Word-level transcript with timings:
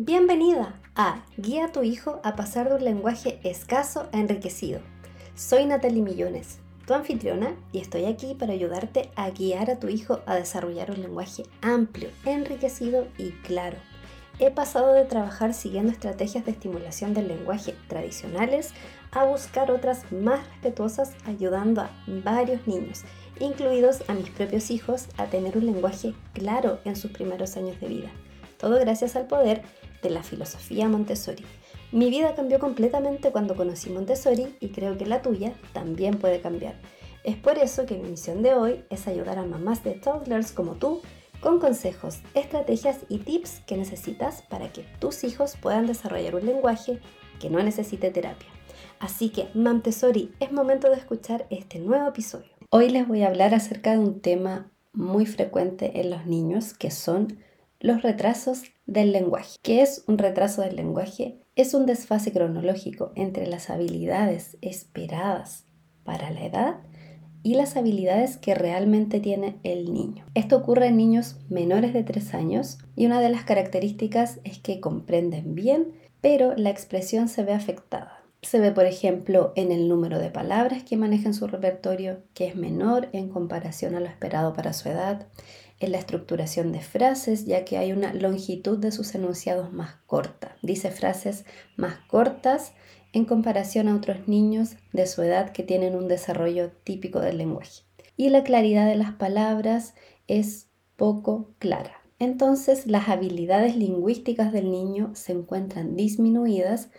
Bienvenida 0.00 0.78
a 0.94 1.24
Guía 1.38 1.64
a 1.64 1.72
tu 1.72 1.82
hijo 1.82 2.20
a 2.22 2.36
pasar 2.36 2.68
de 2.68 2.76
un 2.76 2.84
lenguaje 2.84 3.40
escaso 3.42 4.08
a 4.12 4.18
enriquecido. 4.20 4.78
Soy 5.34 5.66
Natalie 5.66 6.02
Millones, 6.02 6.60
tu 6.86 6.94
anfitriona, 6.94 7.56
y 7.72 7.80
estoy 7.80 8.04
aquí 8.04 8.34
para 8.34 8.52
ayudarte 8.52 9.10
a 9.16 9.28
guiar 9.30 9.72
a 9.72 9.80
tu 9.80 9.88
hijo 9.88 10.20
a 10.26 10.36
desarrollar 10.36 10.92
un 10.92 11.02
lenguaje 11.02 11.42
amplio, 11.62 12.10
enriquecido 12.24 13.08
y 13.18 13.30
claro. 13.42 13.76
He 14.38 14.52
pasado 14.52 14.92
de 14.92 15.04
trabajar 15.04 15.52
siguiendo 15.52 15.90
estrategias 15.90 16.44
de 16.44 16.52
estimulación 16.52 17.12
del 17.12 17.26
lenguaje 17.26 17.74
tradicionales 17.88 18.74
a 19.10 19.24
buscar 19.24 19.72
otras 19.72 20.12
más 20.12 20.46
respetuosas 20.46 21.14
ayudando 21.26 21.80
a 21.80 21.90
varios 22.06 22.68
niños, 22.68 23.02
incluidos 23.40 24.08
a 24.08 24.14
mis 24.14 24.30
propios 24.30 24.70
hijos, 24.70 25.08
a 25.16 25.24
tener 25.24 25.58
un 25.58 25.66
lenguaje 25.66 26.14
claro 26.34 26.78
en 26.84 26.94
sus 26.94 27.10
primeros 27.10 27.56
años 27.56 27.80
de 27.80 27.88
vida. 27.88 28.10
Todo 28.58 28.78
gracias 28.80 29.14
al 29.14 29.26
poder 29.26 29.62
de 30.02 30.10
la 30.10 30.22
filosofía 30.22 30.88
Montessori. 30.88 31.44
Mi 31.92 32.10
vida 32.10 32.34
cambió 32.34 32.58
completamente 32.58 33.30
cuando 33.30 33.56
conocí 33.56 33.90
Montessori 33.90 34.56
y 34.60 34.68
creo 34.68 34.98
que 34.98 35.06
la 35.06 35.22
tuya 35.22 35.54
también 35.72 36.18
puede 36.18 36.40
cambiar. 36.40 36.74
Es 37.24 37.36
por 37.36 37.58
eso 37.58 37.86
que 37.86 37.96
mi 37.96 38.10
misión 38.10 38.42
de 38.42 38.54
hoy 38.54 38.84
es 38.90 39.08
ayudar 39.08 39.38
a 39.38 39.44
mamás 39.44 39.82
de 39.84 39.92
toddlers 39.92 40.52
como 40.52 40.74
tú 40.74 41.02
con 41.40 41.60
consejos, 41.60 42.18
estrategias 42.34 42.98
y 43.08 43.18
tips 43.18 43.60
que 43.66 43.76
necesitas 43.76 44.42
para 44.42 44.72
que 44.72 44.84
tus 44.98 45.24
hijos 45.24 45.56
puedan 45.60 45.86
desarrollar 45.86 46.34
un 46.34 46.46
lenguaje 46.46 47.00
que 47.40 47.50
no 47.50 47.62
necesite 47.62 48.10
terapia. 48.10 48.48
Así 48.98 49.30
que, 49.30 49.48
Montessori, 49.54 50.32
es 50.40 50.50
momento 50.50 50.90
de 50.90 50.96
escuchar 50.96 51.46
este 51.50 51.78
nuevo 51.78 52.08
episodio. 52.08 52.50
Hoy 52.70 52.90
les 52.90 53.06
voy 53.06 53.22
a 53.22 53.28
hablar 53.28 53.54
acerca 53.54 53.92
de 53.92 53.98
un 53.98 54.20
tema 54.20 54.70
muy 54.92 55.26
frecuente 55.26 56.00
en 56.00 56.10
los 56.10 56.26
niños 56.26 56.74
que 56.74 56.90
son 56.90 57.38
los 57.80 58.02
retrasos 58.02 58.62
del 58.86 59.12
lenguaje. 59.12 59.58
¿Qué 59.62 59.82
es 59.82 60.04
un 60.08 60.18
retraso 60.18 60.62
del 60.62 60.76
lenguaje? 60.76 61.38
Es 61.54 61.74
un 61.74 61.86
desfase 61.86 62.32
cronológico 62.32 63.12
entre 63.14 63.46
las 63.46 63.70
habilidades 63.70 64.56
esperadas 64.60 65.64
para 66.04 66.30
la 66.30 66.44
edad 66.44 66.76
y 67.44 67.54
las 67.54 67.76
habilidades 67.76 68.36
que 68.36 68.54
realmente 68.54 69.20
tiene 69.20 69.58
el 69.62 69.92
niño. 69.92 70.26
Esto 70.34 70.56
ocurre 70.56 70.88
en 70.88 70.96
niños 70.96 71.36
menores 71.48 71.92
de 71.92 72.02
3 72.02 72.34
años 72.34 72.78
y 72.96 73.06
una 73.06 73.20
de 73.20 73.28
las 73.28 73.44
características 73.44 74.40
es 74.42 74.58
que 74.58 74.80
comprenden 74.80 75.54
bien, 75.54 75.92
pero 76.20 76.56
la 76.56 76.70
expresión 76.70 77.28
se 77.28 77.44
ve 77.44 77.52
afectada. 77.52 78.24
Se 78.42 78.60
ve, 78.60 78.72
por 78.72 78.86
ejemplo, 78.86 79.52
en 79.56 79.72
el 79.72 79.88
número 79.88 80.18
de 80.18 80.30
palabras 80.30 80.82
que 80.84 80.96
manejan 80.96 81.34
su 81.34 81.46
repertorio, 81.46 82.22
que 82.34 82.46
es 82.46 82.56
menor 82.56 83.08
en 83.12 83.28
comparación 83.28 83.94
a 83.94 84.00
lo 84.00 84.06
esperado 84.06 84.52
para 84.52 84.72
su 84.72 84.88
edad, 84.88 85.26
en 85.80 85.92
la 85.92 85.98
estructuración 85.98 86.72
de 86.72 86.80
frases, 86.80 87.46
ya 87.46 87.64
que 87.64 87.78
hay 87.78 87.92
una 87.92 88.12
longitud 88.12 88.78
de 88.78 88.92
sus 88.92 89.14
enunciados 89.14 89.72
más 89.72 89.96
corta. 90.06 90.56
Dice 90.62 90.90
frases 90.90 91.44
más 91.76 91.98
cortas 92.08 92.72
en 93.12 93.24
comparación 93.24 93.88
a 93.88 93.96
otros 93.96 94.28
niños 94.28 94.76
de 94.92 95.06
su 95.06 95.22
edad 95.22 95.52
que 95.52 95.62
tienen 95.62 95.94
un 95.94 96.08
desarrollo 96.08 96.70
típico 96.84 97.20
del 97.20 97.38
lenguaje. 97.38 97.82
Y 98.16 98.30
la 98.30 98.42
claridad 98.42 98.86
de 98.86 98.96
las 98.96 99.12
palabras 99.12 99.94
es 100.26 100.68
poco 100.96 101.54
clara. 101.58 102.02
Entonces 102.18 102.86
las 102.86 103.08
habilidades 103.08 103.76
lingüísticas 103.76 104.52
del 104.52 104.70
niño 104.70 105.12
se 105.14 105.32
encuentran 105.32 105.94
disminuidas 105.94 106.90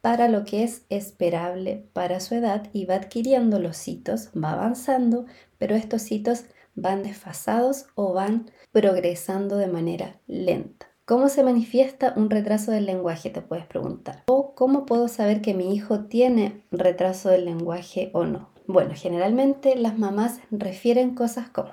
para 0.00 0.28
lo 0.28 0.44
que 0.44 0.64
es 0.64 0.84
esperable 0.88 1.86
para 1.92 2.18
su 2.20 2.34
edad 2.34 2.68
y 2.72 2.86
va 2.86 2.96
adquiriendo 2.96 3.60
los 3.60 3.86
hitos, 3.86 4.30
va 4.30 4.52
avanzando, 4.52 5.26
pero 5.58 5.76
estos 5.76 6.10
hitos 6.10 6.44
van 6.74 7.02
desfasados 7.02 7.86
o 7.94 8.12
van 8.12 8.50
progresando 8.70 9.56
de 9.56 9.66
manera 9.66 10.20
lenta. 10.26 10.86
¿Cómo 11.04 11.28
se 11.28 11.42
manifiesta 11.42 12.14
un 12.16 12.30
retraso 12.30 12.70
del 12.70 12.86
lenguaje? 12.86 13.30
Te 13.30 13.42
puedes 13.42 13.66
preguntar. 13.66 14.22
¿O 14.28 14.54
cómo 14.54 14.86
puedo 14.86 15.08
saber 15.08 15.42
que 15.42 15.52
mi 15.52 15.74
hijo 15.74 16.04
tiene 16.04 16.64
retraso 16.70 17.28
del 17.28 17.44
lenguaje 17.44 18.10
o 18.14 18.24
no? 18.24 18.50
Bueno, 18.66 18.92
generalmente 18.94 19.74
las 19.76 19.98
mamás 19.98 20.38
refieren 20.50 21.14
cosas 21.14 21.48
como, 21.48 21.72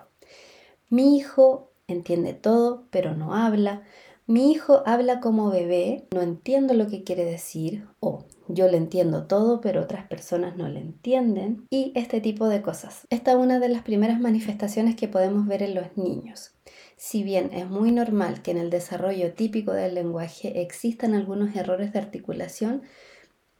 mi 0.90 1.16
hijo 1.16 1.72
entiende 1.88 2.34
todo, 2.34 2.88
pero 2.90 3.14
no 3.14 3.36
habla. 3.36 3.84
Mi 4.26 4.52
hijo 4.52 4.82
habla 4.88 5.20
como 5.20 5.52
bebé, 5.52 6.08
no 6.14 6.22
entiendo 6.22 6.74
lo 6.74 6.88
que 6.88 7.04
quiere 7.04 7.26
decir. 7.26 7.88
O 8.00 8.26
yo 8.50 8.68
le 8.68 8.78
entiendo 8.78 9.28
todo, 9.28 9.62
pero 9.62 9.82
otras 9.82 10.06
personas 10.08 10.58
no 10.58 10.68
le 10.68 10.80
entienden. 10.80 11.66
Y 11.70 11.94
este 11.96 12.20
tipo 12.20 12.50
de 12.50 12.62
cosas. 12.62 13.08
Esta 13.10 13.32
es 13.32 13.38
una 13.38 13.60
de 13.60 13.70
las 13.70 13.84
primeras 13.84 14.20
manifestaciones 14.20 14.96
que 14.96 15.08
podemos 15.08 15.48
ver 15.48 15.64
en 15.64 15.76
los 15.76 15.96
niños. 15.96 16.52
Si 16.98 17.24
bien 17.24 17.52
es 17.54 17.70
muy 17.70 17.92
normal 17.92 18.42
que 18.42 18.52
en 18.52 18.58
el 18.58 18.70
desarrollo 18.70 19.34
típico 19.34 19.72
del 19.72 19.96
lenguaje 19.96 20.62
existan 20.62 21.14
algunos 21.14 21.56
errores 21.56 21.94
de 21.94 22.00
articulación, 22.00 22.82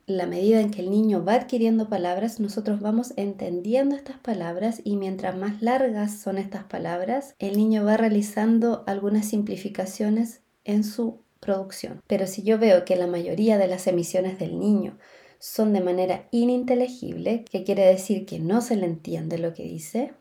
la 0.10 0.26
medida 0.26 0.60
en 0.60 0.72
que 0.72 0.82
el 0.82 0.90
niño 0.90 1.24
va 1.24 1.36
adquiriendo 1.36 1.88
palabras, 1.88 2.40
nosotros 2.40 2.82
vamos 2.82 3.14
entendiendo 3.16 3.96
estas 3.96 4.18
palabras 4.18 4.82
y 4.84 4.98
mientras 4.98 5.38
más 5.38 5.62
largas 5.62 6.20
son 6.20 6.40
estas 6.40 6.64
palabras, 6.64 7.36
el 7.38 7.58
niño 7.58 7.86
va 7.86 7.96
realizando 7.96 8.84
algunas 8.88 9.28
simplificaciones 9.28 10.42
en 10.66 10.84
su 10.84 11.22
producción. 11.40 12.02
Pero 12.08 12.28
si 12.28 12.44
yo 12.44 12.58
veo 12.58 12.86
que 12.86 12.96
la 12.96 13.08
mayoría 13.08 13.58
de 13.58 13.68
las 13.68 13.88
emisiones 13.88 14.40
del 14.40 14.60
niño 14.60 14.98
son 15.40 15.74
de 15.74 15.82
manera 15.82 16.28
ininteligible, 16.32 17.46
que 17.50 17.64
quiere 17.64 17.86
decir 17.86 18.26
que 18.26 18.40
no 18.40 18.62
se 18.62 18.76
le 18.76 18.86
entiende 18.86 19.38
lo 19.38 19.54
que 19.54 19.64
dice, 19.64 20.14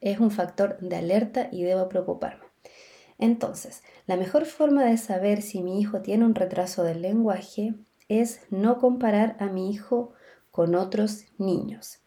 es 0.00 0.18
un 0.18 0.30
factor 0.30 0.78
de 0.80 0.96
alerta 0.96 1.48
y 1.52 1.62
debo 1.62 1.88
preocuparme. 1.88 2.44
Entonces, 3.18 3.82
la 4.06 4.16
mejor 4.16 4.44
forma 4.44 4.84
de 4.84 4.98
saber 4.98 5.42
si 5.42 5.62
mi 5.62 5.80
hijo 5.80 6.02
tiene 6.02 6.24
un 6.24 6.34
retraso 6.34 6.84
del 6.84 7.02
lenguaje 7.02 7.74
es 8.08 8.40
no 8.50 8.78
comparar 8.78 9.36
a 9.40 9.46
mi 9.46 9.70
hijo 9.70 10.12
con 10.50 10.74
otros 10.74 11.24
niños, 11.38 11.98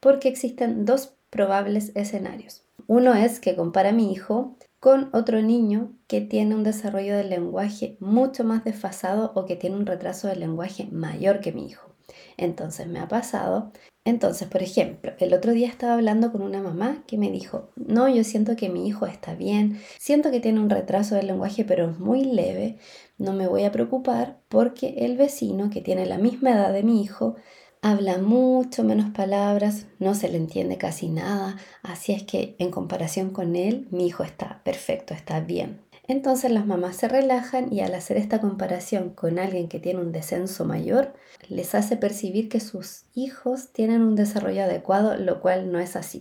porque 0.00 0.28
existen 0.28 0.84
dos 0.84 1.14
probables 1.30 1.92
escenarios. 1.94 2.64
Uno 2.86 3.14
es 3.14 3.40
que 3.40 3.56
compara 3.56 3.90
a 3.90 3.92
mi 3.92 4.12
hijo 4.12 4.56
con 4.80 5.10
otro 5.12 5.42
niño 5.42 5.92
que 6.06 6.20
tiene 6.20 6.54
un 6.54 6.62
desarrollo 6.62 7.16
del 7.16 7.30
lenguaje 7.30 7.96
mucho 8.00 8.44
más 8.44 8.64
desfasado 8.64 9.32
o 9.34 9.44
que 9.46 9.56
tiene 9.56 9.76
un 9.76 9.86
retraso 9.86 10.28
del 10.28 10.40
lenguaje 10.40 10.88
mayor 10.92 11.40
que 11.40 11.52
mi 11.52 11.66
hijo. 11.66 11.90
Entonces 12.36 12.86
me 12.86 13.00
ha 13.00 13.08
pasado. 13.08 13.72
Entonces, 14.04 14.46
por 14.46 14.62
ejemplo, 14.62 15.12
el 15.18 15.34
otro 15.34 15.52
día 15.52 15.66
estaba 15.66 15.94
hablando 15.94 16.30
con 16.30 16.42
una 16.42 16.62
mamá 16.62 17.02
que 17.08 17.18
me 17.18 17.32
dijo, 17.32 17.70
no, 17.74 18.08
yo 18.08 18.22
siento 18.22 18.54
que 18.54 18.68
mi 18.68 18.86
hijo 18.86 19.06
está 19.06 19.34
bien, 19.34 19.80
siento 19.98 20.30
que 20.30 20.38
tiene 20.38 20.60
un 20.60 20.70
retraso 20.70 21.16
del 21.16 21.26
lenguaje, 21.26 21.64
pero 21.64 21.90
es 21.90 21.98
muy 21.98 22.24
leve, 22.24 22.78
no 23.18 23.32
me 23.32 23.48
voy 23.48 23.64
a 23.64 23.72
preocupar 23.72 24.38
porque 24.48 24.94
el 24.98 25.16
vecino 25.16 25.70
que 25.70 25.80
tiene 25.80 26.06
la 26.06 26.18
misma 26.18 26.52
edad 26.52 26.72
de 26.72 26.84
mi 26.84 27.02
hijo 27.02 27.34
habla 27.82 28.18
mucho 28.18 28.84
menos 28.84 29.10
palabras, 29.10 29.86
no 29.98 30.14
se 30.14 30.28
le 30.28 30.36
entiende 30.36 30.78
casi 30.78 31.08
nada, 31.08 31.56
así 31.82 32.12
es 32.12 32.22
que 32.24 32.56
en 32.58 32.70
comparación 32.70 33.30
con 33.30 33.56
él, 33.56 33.88
mi 33.90 34.06
hijo 34.06 34.22
está 34.22 34.62
perfecto, 34.64 35.14
está 35.14 35.40
bien. 35.40 35.80
Entonces 36.08 36.52
las 36.52 36.66
mamás 36.66 36.96
se 36.96 37.08
relajan 37.08 37.72
y 37.72 37.80
al 37.80 37.94
hacer 37.94 38.16
esta 38.16 38.40
comparación 38.40 39.10
con 39.10 39.38
alguien 39.38 39.68
que 39.68 39.80
tiene 39.80 40.00
un 40.00 40.12
descenso 40.12 40.64
mayor, 40.64 41.14
les 41.48 41.74
hace 41.74 41.96
percibir 41.96 42.48
que 42.48 42.60
sus 42.60 43.06
hijos 43.14 43.72
tienen 43.72 44.02
un 44.02 44.14
desarrollo 44.14 44.62
adecuado, 44.62 45.16
lo 45.16 45.40
cual 45.40 45.72
no 45.72 45.80
es 45.80 45.96
así. 45.96 46.20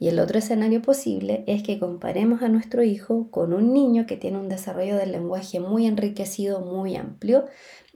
Y 0.00 0.08
el 0.08 0.20
otro 0.20 0.38
escenario 0.38 0.80
posible 0.80 1.42
es 1.48 1.64
que 1.64 1.80
comparemos 1.80 2.42
a 2.42 2.48
nuestro 2.48 2.84
hijo 2.84 3.30
con 3.30 3.52
un 3.52 3.72
niño 3.72 4.06
que 4.06 4.16
tiene 4.16 4.38
un 4.38 4.48
desarrollo 4.48 4.96
del 4.96 5.10
lenguaje 5.10 5.58
muy 5.58 5.86
enriquecido, 5.86 6.60
muy 6.60 6.94
amplio. 6.94 7.46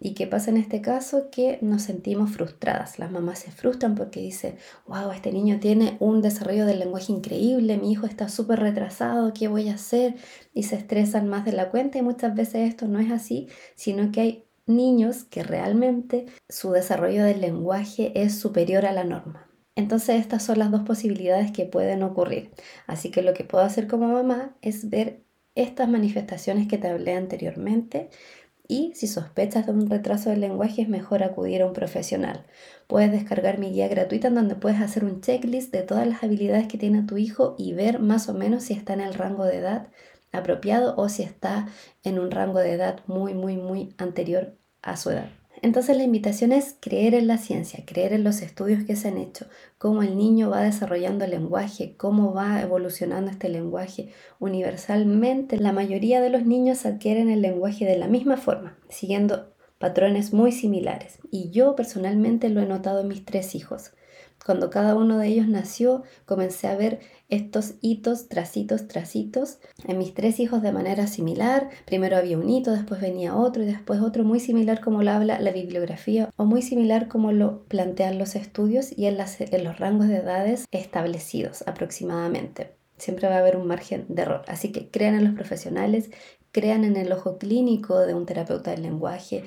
¿Y 0.01 0.15
qué 0.15 0.27
pasa 0.27 0.51
en 0.51 0.57
este 0.57 0.81
caso? 0.81 1.31
Que 1.31 1.59
nos 1.63 1.83
sentimos 1.83 2.33
frustradas. 2.33 2.99
Las 2.99 3.13
mamás 3.13 3.39
se 3.39 3.53
frustran 3.53 3.95
porque 3.95 4.21
dicen, 4.21 4.57
wow, 4.89 5.13
este 5.13 5.33
niño 5.33 5.61
tiene 5.61 5.97
un 6.01 6.23
desarrollo 6.23 6.67
del 6.67 6.81
lenguaje 6.81 7.13
increíble, 7.13 7.77
mi 7.77 7.93
hijo 7.93 8.07
está 8.07 8.29
súper 8.29 8.59
retrasado, 8.59 9.33
¿qué 9.33 9.47
voy 9.47 9.69
a 9.69 9.75
hacer? 9.75 10.17
Y 10.53 10.65
se 10.65 10.75
estresan 10.75 11.29
más 11.29 11.45
de 11.45 11.53
la 11.53 11.71
cuenta 11.71 11.99
y 11.99 12.03
muchas 12.03 12.35
veces 12.35 12.69
esto 12.69 12.89
no 12.89 12.99
es 12.99 13.13
así, 13.13 13.47
sino 13.77 14.11
que 14.11 14.21
hay 14.21 14.45
niños 14.67 15.23
que 15.23 15.45
realmente 15.45 16.27
su 16.49 16.73
desarrollo 16.73 17.23
del 17.25 17.41
lenguaje 17.41 18.13
es 18.21 18.37
superior 18.37 18.87
a 18.87 18.93
la 18.93 19.05
norma. 19.05 19.52
Entonces 19.75 20.21
estas 20.21 20.43
son 20.45 20.59
las 20.59 20.71
dos 20.71 20.83
posibilidades 20.83 21.51
que 21.53 21.65
pueden 21.65 22.03
ocurrir. 22.03 22.51
Así 22.87 23.11
que 23.11 23.23
lo 23.23 23.35
que 23.35 23.45
puedo 23.45 23.65
hacer 23.65 23.87
como 23.87 24.09
mamá 24.09 24.57
es 24.61 24.91
ver 24.91 25.23
estas 25.55 25.89
manifestaciones 25.89 26.69
que 26.69 26.79
te 26.79 26.89
hablé 26.89 27.15
anteriormente 27.15 28.11
y 28.69 28.93
si 28.95 29.07
sospechas 29.07 29.67
de 29.67 29.73
un 29.73 29.91
retraso 29.91 30.31
del 30.31 30.41
lenguaje 30.41 30.83
es 30.83 30.89
mejor 30.89 31.23
acudir 31.23 31.63
a 31.63 31.67
un 31.67 31.73
profesional. 31.73 32.47
Puedes 32.87 33.13
descargar 33.13 33.59
mi 33.59 33.71
guía 33.71 33.89
gratuita 33.89 34.29
en 34.29 34.35
donde 34.35 34.55
puedes 34.55 34.81
hacer 34.81 35.05
un 35.05 35.21
checklist 35.21 35.73
de 35.73 35.83
todas 35.83 36.07
las 36.07 36.23
habilidades 36.23 36.69
que 36.69 36.79
tiene 36.79 37.03
tu 37.03 37.17
hijo 37.19 37.55
y 37.59 37.75
ver 37.75 37.99
más 37.99 38.29
o 38.29 38.35
menos 38.35 38.65
si 38.65 38.75
está 38.75 38.95
en 38.95 39.01
el 39.01 39.15
rango 39.15 39.45
de 39.45 39.59
edad 39.59 39.89
apropiado 40.33 40.95
o 40.97 41.09
si 41.09 41.23
está 41.23 41.69
en 42.03 42.19
un 42.19 42.31
rango 42.31 42.61
de 42.61 42.73
edad 42.73 43.01
muy, 43.07 43.35
muy, 43.35 43.57
muy 43.57 43.95
anterior 43.99 44.57
a 44.81 44.97
su 44.97 45.11
edad. 45.11 45.42
Entonces 45.63 45.97
la 45.97 46.03
invitación 46.03 46.51
es 46.51 46.77
creer 46.81 47.15
en 47.15 47.29
la 47.29 47.39
ciencia, 47.39 47.85
creer 47.87 48.13
en 48.13 48.25
los 48.25 48.43
estudios 48.43 48.83
que 48.83 48.97
se 48.97 49.09
han 49.09 49.17
hecho, 49.17 49.47
cómo 49.79 50.03
el 50.03 50.17
niño 50.17 50.51
va 50.51 50.61
desarrollando 50.61 51.25
el 51.25 51.31
lenguaje, 51.31 51.95
cómo 51.97 52.35
va 52.35 52.61
evolucionando 52.61 53.31
este 53.31 53.49
lenguaje. 53.49 54.09
Universalmente, 54.41 55.59
la 55.59 55.73
mayoría 55.73 56.21
de 56.21 56.31
los 56.31 56.45
niños 56.45 56.85
adquieren 56.85 57.31
el 57.31 57.43
lenguaje 57.43 57.85
de 57.85 57.97
la 57.97 58.09
misma 58.09 58.37
forma, 58.37 58.77
siguiendo 58.89 59.55
patrones 59.79 60.33
muy 60.33 60.51
similares. 60.51 61.21
Y 61.31 61.51
yo 61.51 61.77
personalmente 61.77 62.49
lo 62.49 62.61
he 62.61 62.67
notado 62.67 63.01
en 63.01 63.09
mis 63.09 63.25
tres 63.25 63.55
hijos. 63.55 63.93
Cuando 64.45 64.71
cada 64.71 64.97
uno 64.97 65.19
de 65.19 65.29
ellos 65.29 65.47
nació, 65.47 66.03
comencé 66.27 66.67
a 66.67 66.77
ver 66.77 67.01
estos 67.29 67.75
hitos, 67.81 68.29
tracitos, 68.29 68.89
tracitos 68.89 69.59
en 69.87 69.99
mis 69.99 70.15
tres 70.15 70.41
hijos 70.41 70.63
de 70.63 70.73
manera 70.73 71.07
similar. 71.07 71.71
Primero 71.87 72.17
había 72.17 72.37
un 72.37 72.49
hito, 72.49 72.73
después 72.73 73.01
venía 73.01 73.37
otro 73.37 73.63
y 73.63 73.67
después 73.67 74.01
otro 74.01 74.25
muy 74.25 74.41
similar 74.41 74.81
como 74.81 75.03
lo 75.03 75.13
habla 75.13 75.39
la 75.39 75.53
bibliografía 75.53 76.29
o 76.37 76.45
muy 76.45 76.63
similar 76.63 77.09
como 77.09 77.33
lo 77.33 77.65
plantean 77.65 78.19
los 78.19 78.35
estudios 78.35 78.97
y 78.97 79.07
en, 79.07 79.17
en 79.19 79.65
los 79.65 79.79
rangos 79.79 80.09
de 80.09 80.17
edades 80.17 80.67
establecidos 80.73 81.63
aproximadamente. 81.67 82.73
Siempre 82.99 83.29
va 83.29 83.37
a 83.37 83.39
haber 83.39 83.57
un 83.57 83.67
margen 83.67 84.07
de 84.09 84.23
error. 84.23 84.43
Así 84.47 84.71
que 84.71 84.89
crean 84.89 85.15
en 85.15 85.25
los 85.25 85.35
profesionales, 85.35 86.11
crean 86.53 86.85
en 86.85 86.97
el 86.97 87.11
ojo 87.13 87.39
clínico 87.39 87.99
de 88.01 88.15
un 88.15 88.27
terapeuta 88.27 88.71
del 88.71 88.83
lenguaje, 88.83 89.45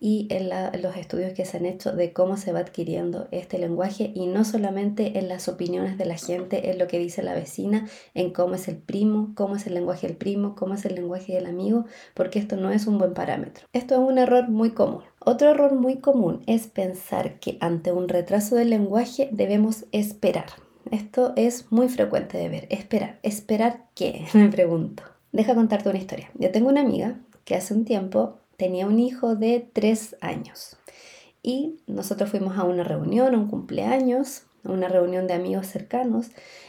y 0.00 0.28
en, 0.30 0.48
los 0.82 0.96
estudios 0.96 1.32
que 1.32 1.44
se 1.44 1.56
han 1.56 1.66
hecho 1.66 1.92
de 1.92 2.12
cómo 2.12 2.36
se 2.36 2.52
va 2.52 2.60
adquiriendo 2.60 3.28
este 3.30 3.58
lenguaje 3.58 4.12
y 4.14 4.26
no 4.26 4.44
solamente 4.44 5.18
en 5.18 5.28
las 5.28 5.48
opiniones 5.48 5.98
de 5.98 6.04
la 6.04 6.16
gente, 6.16 6.70
en 6.70 6.78
lo 6.78 6.86
que 6.86 6.98
dice 6.98 7.22
la 7.22 7.34
vecina, 7.34 7.88
en 8.14 8.32
cómo 8.32 8.54
es 8.54 8.68
el 8.68 8.76
primo, 8.76 9.32
cómo 9.34 9.56
es 9.56 9.66
el 9.66 9.74
lenguaje 9.74 10.06
del 10.06 10.16
primo, 10.16 10.54
cómo 10.54 10.74
es 10.74 10.84
el 10.84 10.94
lenguaje 10.94 11.34
del 11.34 11.46
amigo, 11.46 11.86
porque 12.14 12.38
esto 12.38 12.56
no 12.56 12.70
es 12.70 12.86
un 12.86 12.98
buen 12.98 13.14
parámetro. 13.14 13.66
Esto 13.72 13.94
es 13.94 14.00
un 14.00 14.18
error 14.18 14.48
muy 14.48 14.70
común. 14.70 15.02
Otro 15.24 15.50
error 15.50 15.74
muy 15.74 15.96
común 15.96 16.42
es 16.46 16.68
pensar 16.68 17.40
que 17.40 17.58
ante 17.60 17.92
un 17.92 18.08
retraso 18.08 18.54
del 18.54 18.70
lenguaje 18.70 19.28
debemos 19.32 19.86
esperar. 19.92 20.46
Esto 20.90 21.32
es 21.36 21.70
muy 21.70 21.88
frecuente 21.88 22.38
de 22.38 22.48
ver. 22.48 22.66
Esperar. 22.70 23.18
¿Esperar 23.22 23.86
qué? 23.94 24.26
Me 24.32 24.48
pregunto. 24.48 25.02
Deja 25.32 25.54
contarte 25.54 25.90
una 25.90 25.98
historia. 25.98 26.30
Yo 26.34 26.50
tengo 26.50 26.68
una 26.68 26.80
amiga 26.80 27.18
que 27.44 27.54
hace 27.54 27.74
un 27.74 27.84
tiempo 27.84 28.37
tenía 28.58 28.86
un 28.86 28.98
hijo 28.98 29.36
de 29.36 29.66
tres 29.72 30.16
años. 30.20 30.76
Y 31.42 31.76
nosotros 31.86 32.28
fuimos 32.28 32.58
a 32.58 32.64
una 32.64 32.82
reunión, 32.82 33.34
a 33.34 33.38
un 33.38 33.48
cumpleaños, 33.48 34.42
a 34.64 34.72
una 34.72 34.88
reunión 34.88 35.26
de 35.26 35.34
amigos 35.34 35.68
cercanos. 35.68 36.26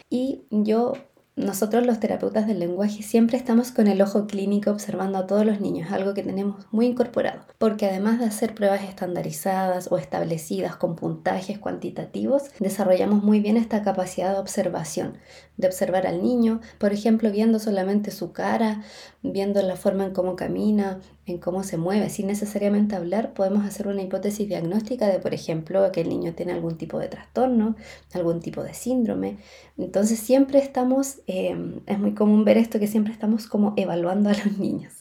Y 0.10 0.44
yo 0.52 0.94
nosotros 1.40 1.86
los 1.86 2.02
terapeutas 2.02 2.48
del 2.48 2.60
lenguaje 2.60 3.02
siempre 3.02 3.38
estamos 3.38 3.72
con 3.72 3.88
el 3.88 4.02
ojo 4.02 4.28
clínico 4.28 4.72
observando 4.72 5.18
a 5.18 5.26
todos 5.26 5.46
los 5.46 5.62
niños, 5.62 5.90
algo 5.94 6.14
que 6.14 6.22
tenemos 6.22 6.66
muy 6.72 6.86
incorporado, 6.88 7.46
porque 7.58 7.86
además 7.86 8.20
de 8.20 8.26
hacer 8.26 8.54
pruebas 8.54 8.84
estandarizadas 8.84 9.90
o 9.90 9.98
establecidas 9.98 10.76
con 10.76 10.98
puntajes 10.98 11.58
cuantitativos, 11.58 12.52
desarrollamos 12.60 13.24
muy 13.24 13.40
bien 13.40 13.56
esta 13.56 13.84
capacidad 13.84 14.34
de 14.34 14.40
observación, 14.40 15.18
de 15.56 15.68
observar 15.68 16.08
al 16.08 16.22
niño, 16.22 16.60
por 16.78 16.92
ejemplo, 16.92 17.32
viendo 17.32 17.60
solamente 17.60 18.12
su 18.12 18.34
cara, 18.34 18.84
viendo 19.22 19.62
la 19.62 19.76
forma 19.76 20.06
en 20.06 20.14
cómo 20.14 20.36
camina, 20.36 21.02
en 21.26 21.40
cómo 21.40 21.64
se 21.64 21.78
mueve, 21.78 22.10
sin 22.10 22.28
necesariamente 22.28 22.96
hablar, 22.96 23.34
podemos 23.34 23.66
hacer 23.66 23.88
una 23.88 24.02
hipótesis 24.02 24.48
diagnóstica 24.48 25.08
de, 25.08 25.20
por 25.20 25.34
ejemplo, 25.34 25.92
que 25.92 26.02
el 26.02 26.10
niño 26.10 26.34
tiene 26.34 26.54
algún 26.54 26.78
tipo 26.78 27.00
de 27.00 27.08
trastorno, 27.08 27.76
algún 28.14 28.40
tipo 28.40 28.64
de 28.64 28.74
síndrome. 28.74 29.38
Entonces 29.78 30.20
siempre 30.20 30.60
estamos, 30.60 31.20
eh, 31.28 31.82
es 31.86 32.00
muy 32.00 32.14
común 32.14 32.46
ver 32.46 32.58
esto, 32.58 32.80
que 32.80 32.88
siempre 32.88 33.14
estamos 33.14 33.48
como 33.48 33.74
evaluando 33.78 34.30
a 34.30 34.34
los 34.34 34.58
niños. 34.58 34.94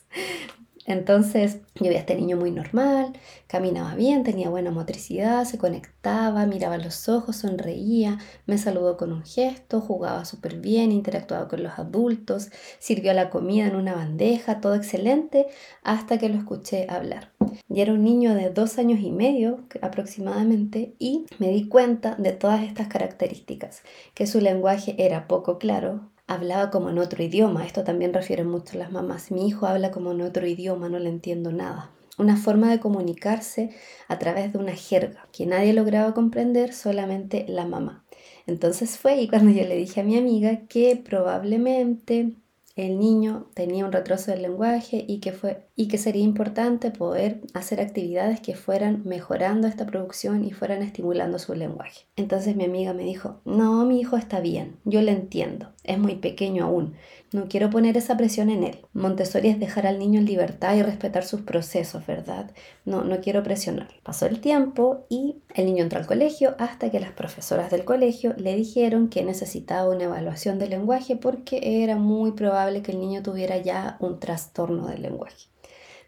Entonces 0.89 1.59
yo 1.75 1.91
vi 1.91 1.97
a 1.97 1.99
este 1.99 2.15
niño 2.15 2.39
muy 2.39 2.51
normal, 2.51 3.13
caminaba 3.47 3.95
bien, 3.95 4.25
tenía 4.25 4.49
buena 4.49 4.71
motricidad, 4.71 5.45
se 5.45 5.59
conectaba, 5.59 6.47
miraba 6.47 6.79
los 6.79 7.11
ojos, 7.11 7.37
sonreía, 7.37 8.17
me 8.47 8.57
saludó 8.57 8.97
con 8.97 9.13
un 9.13 9.23
gesto, 9.23 9.83
jugaba 9.83 10.25
súper 10.25 10.57
bien, 10.61 10.91
interactuaba 10.91 11.47
con 11.47 11.63
los 11.63 11.79
adultos, 11.79 12.49
sirvió 12.79 13.13
la 13.13 13.29
comida 13.29 13.67
en 13.67 13.77
una 13.77 13.95
bandeja, 13.95 14.63
todo 14.63 14.75
excelente, 14.75 15.47
hasta 15.83 16.17
que 16.17 16.31
lo 16.31 16.39
escuché 16.39 16.87
hablar. 16.89 17.33
Y 17.69 17.83
era 17.83 17.93
un 17.93 18.03
niño 18.03 18.35
de 18.35 18.49
dos 18.49 18.79
años 18.79 19.01
y 19.01 19.11
medio 19.11 19.65
aproximadamente 19.83 20.95
y 20.99 21.27
me 21.39 21.51
di 21.51 21.69
cuenta 21.69 22.15
de 22.15 22.33
todas 22.33 22.63
estas 22.63 22.89
características, 22.89 23.83
que 24.15 24.27
su 24.27 24.41
lenguaje 24.41 24.95
era 24.97 25.29
poco 25.29 25.59
claro, 25.59 26.09
hablaba 26.29 26.71
como 26.71 26.91
en 26.91 26.99
otro 26.99 27.25
idioma. 27.25 27.67
Esto 27.67 27.83
también 27.83 28.15
refiere 28.15 28.45
mucho 28.45 28.79
las 28.79 28.93
mamás. 28.93 29.33
Mi 29.33 29.49
hijo 29.49 29.67
habla 29.67 29.91
como 29.91 30.13
en 30.13 30.21
otro 30.21 30.47
idioma, 30.47 30.89
no 30.89 31.01
le 31.01 31.09
entiendo 31.09 31.51
nada. 31.51 31.91
Una 32.19 32.37
forma 32.37 32.71
de 32.71 32.81
comunicarse 32.81 33.71
a 34.07 34.19
través 34.19 34.53
de 34.53 34.59
una 34.59 34.75
jerga 34.75 35.27
que 35.33 35.47
nadie 35.47 35.73
lograba 35.73 36.15
comprender, 36.15 36.73
solamente 36.73 37.47
la 37.49 37.65
mamá. 37.65 38.05
Entonces 38.47 38.99
fue 38.99 39.21
y 39.21 39.29
cuando 39.29 39.51
yo 39.51 39.67
le 39.67 39.77
dije 39.77 40.01
a 40.01 40.05
mi 40.05 40.17
amiga 40.17 40.67
que 40.69 40.97
probablemente 40.97 42.35
el 42.77 42.99
niño 42.99 43.47
tenía 43.55 43.85
un 43.85 43.93
retroceso 43.93 44.31
del 44.31 44.43
lenguaje 44.43 45.05
y 45.07 45.19
que, 45.19 45.33
fue, 45.33 45.67
y 45.75 45.89
que 45.89 45.99
sería 45.99 46.23
importante 46.23 46.93
poder 46.93 47.41
hacer 47.53 47.81
actividades 47.81 48.41
que 48.41 48.55
fueran 48.55 49.03
mejorando 49.05 49.67
esta 49.67 49.85
producción 49.87 50.45
y 50.45 50.53
fueran 50.53 50.83
estimulando 50.83 51.39
su 51.41 51.55
lenguaje. 51.55 52.07
Entonces 52.15 52.55
mi 52.55 52.65
amiga 52.65 52.93
me 52.95 53.03
dijo, 53.03 53.41
no, 53.45 53.85
mi 53.85 54.01
hijo 54.01 54.17
está 54.17 54.41
bien, 54.41 54.77
yo 54.85 55.03
le 55.03 55.11
entiendo, 55.11 55.73
es 55.89 55.99
muy 55.99 56.17
pequeño 56.17 56.67
aún, 56.67 56.95
no 57.31 57.47
quiero 57.47 57.69
poner 57.69 57.99
esa 57.99 58.17
presión 58.17 58.49
en 58.49 58.65
él. 58.65 58.79
Montessori 58.95 59.49
es 59.49 59.61
dejar 59.61 59.87
al 59.87 59.99
niño 59.99 60.19
en 60.19 60.25
libertad 60.25 60.75
y 60.77 60.83
respetar 60.83 61.25
sus 61.25 61.43
procesos, 61.43 62.07
¿verdad? 62.07 62.53
No, 62.87 63.05
no 63.05 63.21
quiero 63.21 63.43
presionar. 63.43 63.89
Pasó 64.03 64.25
el 64.25 64.41
tiempo 64.41 65.05
y 65.11 65.43
el 65.55 65.67
niño 65.67 65.83
entró 65.83 65.99
al 65.99 66.07
colegio 66.07 66.55
hasta 66.59 66.91
que 66.91 67.01
las 67.01 67.13
profesoras 67.13 67.71
del 67.71 67.85
colegio 67.85 68.35
le 68.39 68.57
dijeron 68.57 69.09
que 69.11 69.25
necesitaba 69.25 69.91
una 69.91 70.05
evaluación 70.05 70.59
del 70.59 70.71
lenguaje 70.71 71.17
porque 71.17 71.83
era 71.83 71.97
muy 71.97 72.33
probable 72.33 72.81
que 72.81 72.93
el 72.93 73.01
niño 73.01 73.23
tuviera 73.23 73.59
ya 73.59 73.99
un 74.01 74.21
trastorno 74.21 74.87
del 74.87 75.03
lenguaje. 75.03 75.49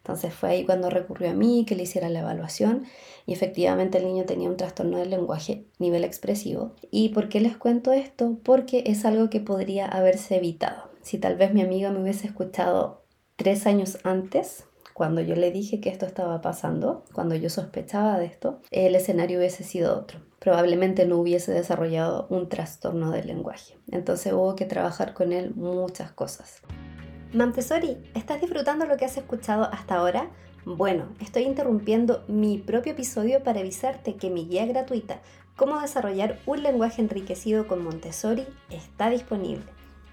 Entonces 0.02 0.34
fue 0.34 0.50
ahí 0.50 0.64
cuando 0.64 0.90
recurrió 0.90 1.30
a 1.30 1.34
mí 1.34 1.64
que 1.66 1.76
le 1.76 1.84
hiciera 1.84 2.08
la 2.08 2.20
evaluación 2.20 2.84
y 3.26 3.32
efectivamente 3.32 3.98
el 3.98 4.04
niño 4.04 4.24
tenía 4.24 4.48
un 4.48 4.56
trastorno 4.56 4.98
del 4.98 5.10
lenguaje 5.10 5.66
nivel 5.78 6.04
expresivo. 6.04 6.72
¿Y 6.90 7.10
por 7.10 7.28
qué 7.28 7.40
les 7.40 7.56
cuento 7.56 7.92
esto? 7.92 8.38
Porque 8.42 8.84
es 8.86 9.04
algo 9.04 9.30
que 9.30 9.40
podría 9.40 9.86
haberse 9.86 10.36
evitado 10.36 10.90
si 11.02 11.18
tal 11.18 11.36
vez 11.36 11.52
mi 11.52 11.62
amiga 11.62 11.90
me 11.90 12.02
hubiese 12.02 12.26
escuchado 12.26 13.04
tres 13.36 13.66
años 13.66 13.98
antes, 14.04 14.64
cuando 14.94 15.22
yo 15.22 15.34
le 15.34 15.50
dije 15.50 15.80
que 15.80 15.88
esto 15.88 16.04
estaba 16.04 16.42
pasando, 16.42 17.04
cuando 17.12 17.34
yo 17.34 17.48
sospechaba 17.48 18.18
de 18.18 18.26
esto, 18.26 18.60
el 18.70 18.94
escenario 18.94 19.38
hubiese 19.38 19.64
sido 19.64 19.98
otro. 19.98 20.20
Probablemente 20.38 21.06
no 21.06 21.16
hubiese 21.16 21.52
desarrollado 21.52 22.26
un 22.28 22.48
trastorno 22.48 23.10
del 23.10 23.28
lenguaje. 23.28 23.76
Entonces 23.90 24.32
hubo 24.32 24.56
que 24.56 24.66
trabajar 24.66 25.14
con 25.14 25.32
él 25.32 25.54
muchas 25.54 26.12
cosas. 26.12 26.62
Montessori, 27.32 27.96
¿estás 28.14 28.40
disfrutando 28.40 28.86
lo 28.86 28.96
que 28.96 29.04
has 29.04 29.16
escuchado 29.16 29.64
hasta 29.72 29.96
ahora? 29.96 30.30
Bueno, 30.64 31.06
estoy 31.20 31.44
interrumpiendo 31.44 32.24
mi 32.28 32.58
propio 32.58 32.92
episodio 32.92 33.42
para 33.42 33.60
avisarte 33.60 34.16
que 34.16 34.30
mi 34.30 34.46
guía 34.46 34.66
gratuita, 34.66 35.20
Cómo 35.56 35.78
desarrollar 35.78 36.38
un 36.46 36.62
lenguaje 36.62 37.02
enriquecido 37.02 37.66
con 37.66 37.84
Montessori, 37.84 38.46
está 38.70 39.10
disponible 39.10 39.62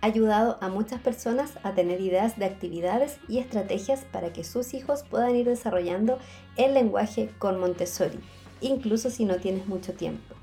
ha 0.02 0.08
ayudado 0.08 0.58
a 0.62 0.70
muchas 0.70 1.02
personas 1.02 1.54
a 1.64 1.74
tener 1.74 2.02
ideas 2.02 2.38
de 2.38 2.46
actividades 2.46 3.18
y 3.28 3.40
estrategias 3.40 4.06
para 4.12 4.32
que 4.32 4.44
sus 4.44 4.74
hijos 4.74 5.04
puedan 5.04 5.36
ir 5.36 5.48
desarrollando 5.48 6.20
el 6.56 6.74
lenguaje 6.74 7.32
con 7.40 7.60
Montessori, 7.60 8.20
incluso 8.62 9.10
si 9.10 9.26
no 9.26 9.38
tienes 9.38 9.68
mucho 9.68 9.94
tiempo. 9.94 10.36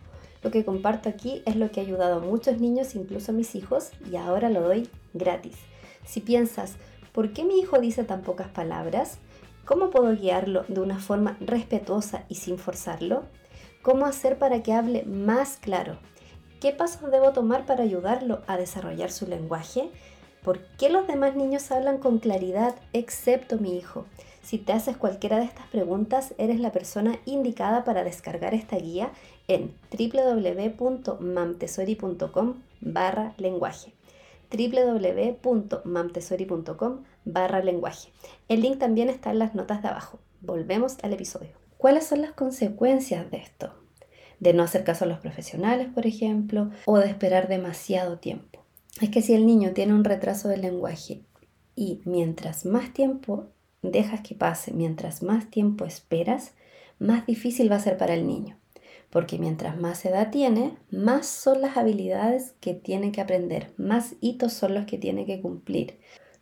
Lo 0.42 0.50
que 0.50 0.64
comparto 0.64 1.08
aquí 1.08 1.42
es 1.46 1.56
lo 1.56 1.70
que 1.70 1.80
ha 1.80 1.84
ayudado 1.84 2.16
a 2.16 2.24
muchos 2.24 2.58
niños, 2.58 2.94
incluso 2.94 3.32
a 3.32 3.34
mis 3.34 3.54
hijos, 3.54 3.90
y 4.10 4.16
ahora 4.16 4.50
lo 4.50 4.60
doy 4.60 4.88
gratis. 5.14 5.56
Si 6.04 6.20
piensas, 6.20 6.74
¿por 7.12 7.32
qué 7.32 7.44
mi 7.44 7.58
hijo 7.58 7.78
dice 7.78 8.04
tan 8.04 8.20
pocas 8.22 8.48
palabras? 8.48 9.18
¿Cómo 9.64 9.88
puedo 9.90 10.14
guiarlo 10.14 10.64
de 10.68 10.80
una 10.80 10.98
forma 10.98 11.38
respetuosa 11.40 12.24
y 12.28 12.34
sin 12.34 12.58
forzarlo? 12.58 13.22
¿Cómo 13.82 14.04
hacer 14.06 14.38
para 14.38 14.62
que 14.62 14.74
hable 14.74 15.04
más 15.04 15.56
claro? 15.56 15.98
¿Qué 16.60 16.70
pasos 16.72 17.10
debo 17.10 17.32
tomar 17.32 17.66
para 17.66 17.82
ayudarlo 17.82 18.42
a 18.46 18.56
desarrollar 18.56 19.10
su 19.10 19.26
lenguaje? 19.26 19.90
¿Por 20.42 20.60
qué 20.76 20.88
los 20.90 21.06
demás 21.06 21.36
niños 21.36 21.70
hablan 21.70 21.98
con 21.98 22.18
claridad 22.18 22.74
excepto 22.92 23.58
mi 23.58 23.76
hijo? 23.76 24.06
Si 24.42 24.58
te 24.58 24.72
haces 24.74 24.98
cualquiera 24.98 25.38
de 25.38 25.44
estas 25.44 25.66
preguntas, 25.68 26.34
eres 26.36 26.60
la 26.60 26.72
persona 26.72 27.18
indicada 27.24 27.84
para 27.84 28.04
descargar 28.04 28.52
esta 28.52 28.76
guía 28.76 29.10
en 29.48 29.74
www.mamtesori.com 29.90 32.54
barra 32.82 33.32
lenguaje 33.38 33.94
www.mamtesori.com 34.56 37.04
barra 37.24 37.62
lenguaje. 37.62 38.10
El 38.48 38.62
link 38.62 38.78
también 38.78 39.08
está 39.08 39.30
en 39.30 39.38
las 39.38 39.54
notas 39.54 39.80
de 39.82 39.88
abajo. 39.88 40.18
Volvemos 40.40 40.96
al 41.02 41.12
episodio. 41.12 41.50
¿Cuáles 41.78 42.06
son 42.06 42.22
las 42.22 42.32
consecuencias 42.32 43.30
de 43.30 43.36
esto? 43.38 43.72
de 44.40 44.52
no 44.52 44.62
hacer 44.62 44.84
caso 44.84 45.04
a 45.04 45.08
los 45.08 45.18
profesionales, 45.18 45.88
por 45.94 46.06
ejemplo, 46.06 46.70
o 46.84 46.98
de 46.98 47.06
esperar 47.06 47.48
demasiado 47.48 48.18
tiempo. 48.18 48.64
Es 49.00 49.10
que 49.10 49.22
si 49.22 49.34
el 49.34 49.46
niño 49.46 49.72
tiene 49.72 49.94
un 49.94 50.04
retraso 50.04 50.48
del 50.48 50.60
lenguaje 50.60 51.22
y 51.74 52.00
mientras 52.04 52.64
más 52.64 52.92
tiempo 52.92 53.46
dejas 53.82 54.20
que 54.20 54.34
pase, 54.34 54.72
mientras 54.72 55.22
más 55.22 55.50
tiempo 55.50 55.84
esperas, 55.84 56.52
más 56.98 57.26
difícil 57.26 57.70
va 57.70 57.76
a 57.76 57.80
ser 57.80 57.96
para 57.96 58.14
el 58.14 58.26
niño. 58.26 58.56
Porque 59.14 59.38
mientras 59.38 59.80
más 59.80 60.04
edad 60.04 60.32
tiene, 60.32 60.76
más 60.90 61.28
son 61.28 61.60
las 61.60 61.76
habilidades 61.76 62.56
que 62.58 62.74
tiene 62.74 63.12
que 63.12 63.20
aprender, 63.20 63.72
más 63.76 64.16
hitos 64.20 64.52
son 64.52 64.74
los 64.74 64.86
que 64.86 64.98
tiene 64.98 65.24
que 65.24 65.40
cumplir. 65.40 66.00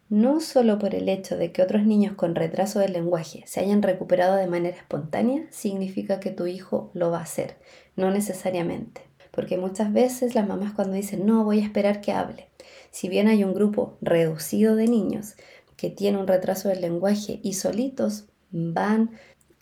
No 0.08 0.40
solo 0.40 0.78
por 0.78 0.94
el 0.94 1.10
hecho 1.10 1.36
de 1.36 1.52
que 1.52 1.60
otros 1.60 1.84
niños 1.84 2.14
con 2.14 2.34
retraso 2.34 2.78
del 2.78 2.94
lenguaje 2.94 3.44
se 3.46 3.60
hayan 3.60 3.82
recuperado 3.82 4.36
de 4.36 4.46
manera 4.46 4.74
espontánea, 4.74 5.46
significa 5.50 6.18
que 6.18 6.30
tu 6.30 6.46
hijo 6.46 6.90
lo 6.94 7.10
va 7.10 7.18
a 7.18 7.24
hacer, 7.24 7.58
no 7.94 8.10
necesariamente. 8.10 9.02
Porque 9.32 9.58
muchas 9.58 9.92
veces 9.92 10.34
las 10.34 10.48
mamás 10.48 10.72
cuando 10.72 10.94
dicen, 10.94 11.26
no, 11.26 11.44
voy 11.44 11.60
a 11.60 11.64
esperar 11.64 12.00
que 12.00 12.12
hable, 12.12 12.48
si 12.90 13.10
bien 13.10 13.28
hay 13.28 13.44
un 13.44 13.52
grupo 13.52 13.98
reducido 14.00 14.76
de 14.76 14.88
niños 14.88 15.34
que 15.76 15.90
tiene 15.90 16.16
un 16.16 16.26
retraso 16.26 16.70
del 16.70 16.80
lenguaje 16.80 17.38
y 17.42 17.52
solitos 17.52 18.28
van 18.50 19.10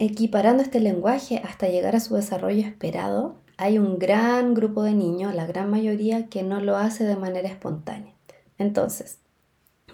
equiparando 0.01 0.63
este 0.63 0.81
lenguaje 0.81 1.41
hasta 1.45 1.69
llegar 1.69 1.95
a 1.95 2.01
su 2.01 2.17
desarrollo 2.17 2.67
esperado, 2.67 3.37
hay 3.57 3.79
un 3.79 3.99
gran 3.99 4.55
grupo 4.55 4.83
de 4.83 4.95
niños, 4.95 5.35
la 5.35 5.47
gran 5.47 5.71
mayoría, 5.71 6.27
que 6.27 6.43
no 6.43 6.61
lo 6.61 6.77
hace 6.77 7.05
de 7.05 7.15
manera 7.15 7.49
espontánea. 7.49 8.15
Entonces, 8.59 9.19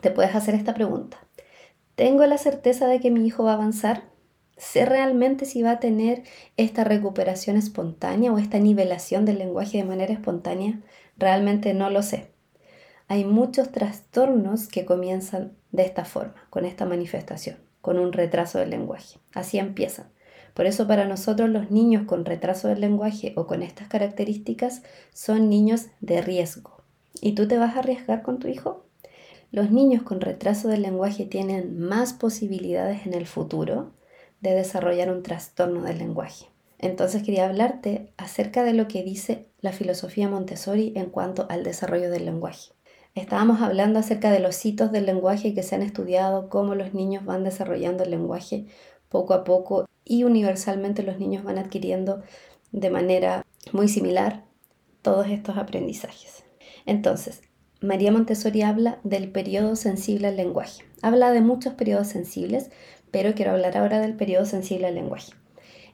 te 0.00 0.10
puedes 0.10 0.34
hacer 0.34 0.54
esta 0.54 0.72
pregunta. 0.72 1.18
¿Tengo 1.94 2.25
la 2.25 2.38
certeza 2.38 2.86
de 2.86 3.00
que 3.00 3.10
mi 3.10 3.26
hijo 3.26 3.44
va 3.44 3.52
a 3.52 3.54
avanzar? 3.56 4.04
¿Sé 4.56 4.86
realmente 4.86 5.44
si 5.44 5.62
va 5.62 5.72
a 5.72 5.80
tener 5.80 6.22
esta 6.56 6.84
recuperación 6.84 7.56
espontánea 7.56 8.32
o 8.32 8.38
esta 8.38 8.58
nivelación 8.58 9.26
del 9.26 9.38
lenguaje 9.38 9.78
de 9.78 9.84
manera 9.84 10.12
espontánea? 10.12 10.80
Realmente 11.18 11.75
no 11.75 11.90
lo 11.90 12.02
sé 12.02 12.36
hay 13.08 13.25
muchos 13.25 13.70
trastornos 13.70 14.66
que 14.66 14.84
comienzan 14.84 15.56
de 15.70 15.84
esta 15.84 16.04
forma, 16.04 16.46
con 16.50 16.64
esta 16.64 16.86
manifestación, 16.86 17.58
con 17.86 18.00
un 18.00 18.12
retraso 18.12 18.58
del 18.58 18.70
lenguaje. 18.70 19.20
Así 19.32 19.58
empiezan. 19.58 20.08
Por 20.54 20.66
eso 20.66 20.88
para 20.88 21.06
nosotros 21.06 21.48
los 21.48 21.70
niños 21.70 22.02
con 22.02 22.24
retraso 22.24 22.66
del 22.66 22.80
lenguaje 22.80 23.32
o 23.36 23.46
con 23.46 23.62
estas 23.62 23.86
características 23.86 24.82
son 25.14 25.48
niños 25.48 25.86
de 26.00 26.20
riesgo. 26.20 26.82
¿Y 27.20 27.36
tú 27.36 27.46
te 27.46 27.58
vas 27.58 27.76
a 27.76 27.78
arriesgar 27.78 28.22
con 28.22 28.40
tu 28.40 28.48
hijo? 28.48 28.84
Los 29.52 29.70
niños 29.70 30.02
con 30.02 30.20
retraso 30.20 30.66
del 30.66 30.82
lenguaje 30.82 31.26
tienen 31.26 31.78
más 31.78 32.12
posibilidades 32.12 33.06
en 33.06 33.14
el 33.14 33.24
futuro 33.24 33.92
de 34.40 34.50
desarrollar 34.50 35.08
un 35.08 35.22
trastorno 35.22 35.82
del 35.82 35.98
lenguaje. 35.98 36.46
Entonces 36.80 37.22
quería 37.22 37.46
hablarte 37.48 38.12
acerca 38.16 38.64
de 38.64 38.72
lo 38.72 38.88
que 38.88 39.04
dice 39.04 39.46
la 39.60 39.70
filosofía 39.70 40.28
Montessori 40.28 40.92
en 40.96 41.06
cuanto 41.06 41.46
al 41.48 41.62
desarrollo 41.62 42.10
del 42.10 42.24
lenguaje. 42.24 42.72
Estábamos 43.16 43.62
hablando 43.62 43.99
acerca 43.99 44.30
de 44.30 44.40
los 44.40 44.62
hitos 44.66 44.92
del 44.92 45.06
lenguaje 45.06 45.54
que 45.54 45.62
se 45.62 45.75
han 45.75 45.80
estudiado, 45.80 46.50
cómo 46.50 46.75
los 46.75 46.92
niños 46.92 47.25
van 47.25 47.44
desarrollando 47.44 48.04
el 48.04 48.11
lenguaje 48.11 48.66
poco 49.08 49.32
a 49.32 49.42
poco 49.42 49.88
y 50.04 50.25
universalmente 50.25 51.02
los 51.02 51.18
niños 51.18 51.42
van 51.42 51.56
adquiriendo 51.56 52.23
de 52.73 52.90
manera 52.90 53.46
muy 53.73 53.88
similar 53.88 54.44
todos 55.00 55.28
estos 55.28 55.56
aprendizajes. 55.56 56.44
Entonces, 56.85 57.40
María 57.80 58.12
Montessori 58.12 58.61
habla 58.61 59.00
del 59.02 59.30
periodo 59.32 59.76
sensible 59.76 60.26
al 60.28 60.37
lenguaje. 60.37 60.85
Habla 61.00 61.30
de 61.30 61.40
muchos 61.40 61.73
periodos 61.73 62.08
sensibles, 62.08 62.68
pero 63.11 63.35
quiero 63.35 63.52
hablar 63.52 63.78
ahora 63.78 63.99
del 63.99 64.14
periodo 64.14 64.44
sensible 64.44 64.88
al 64.88 64.94
lenguaje. 64.94 65.32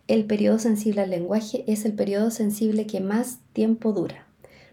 El 0.08 0.24
periodo 0.24 0.58
sensible 0.58 1.02
al 1.02 1.10
lenguaje 1.10 1.62
es 1.68 1.84
el 1.84 1.92
periodo 1.92 2.32
sensible 2.32 2.88
que 2.88 2.98
más 2.98 3.38
tiempo 3.52 3.92
dura. 3.92 4.26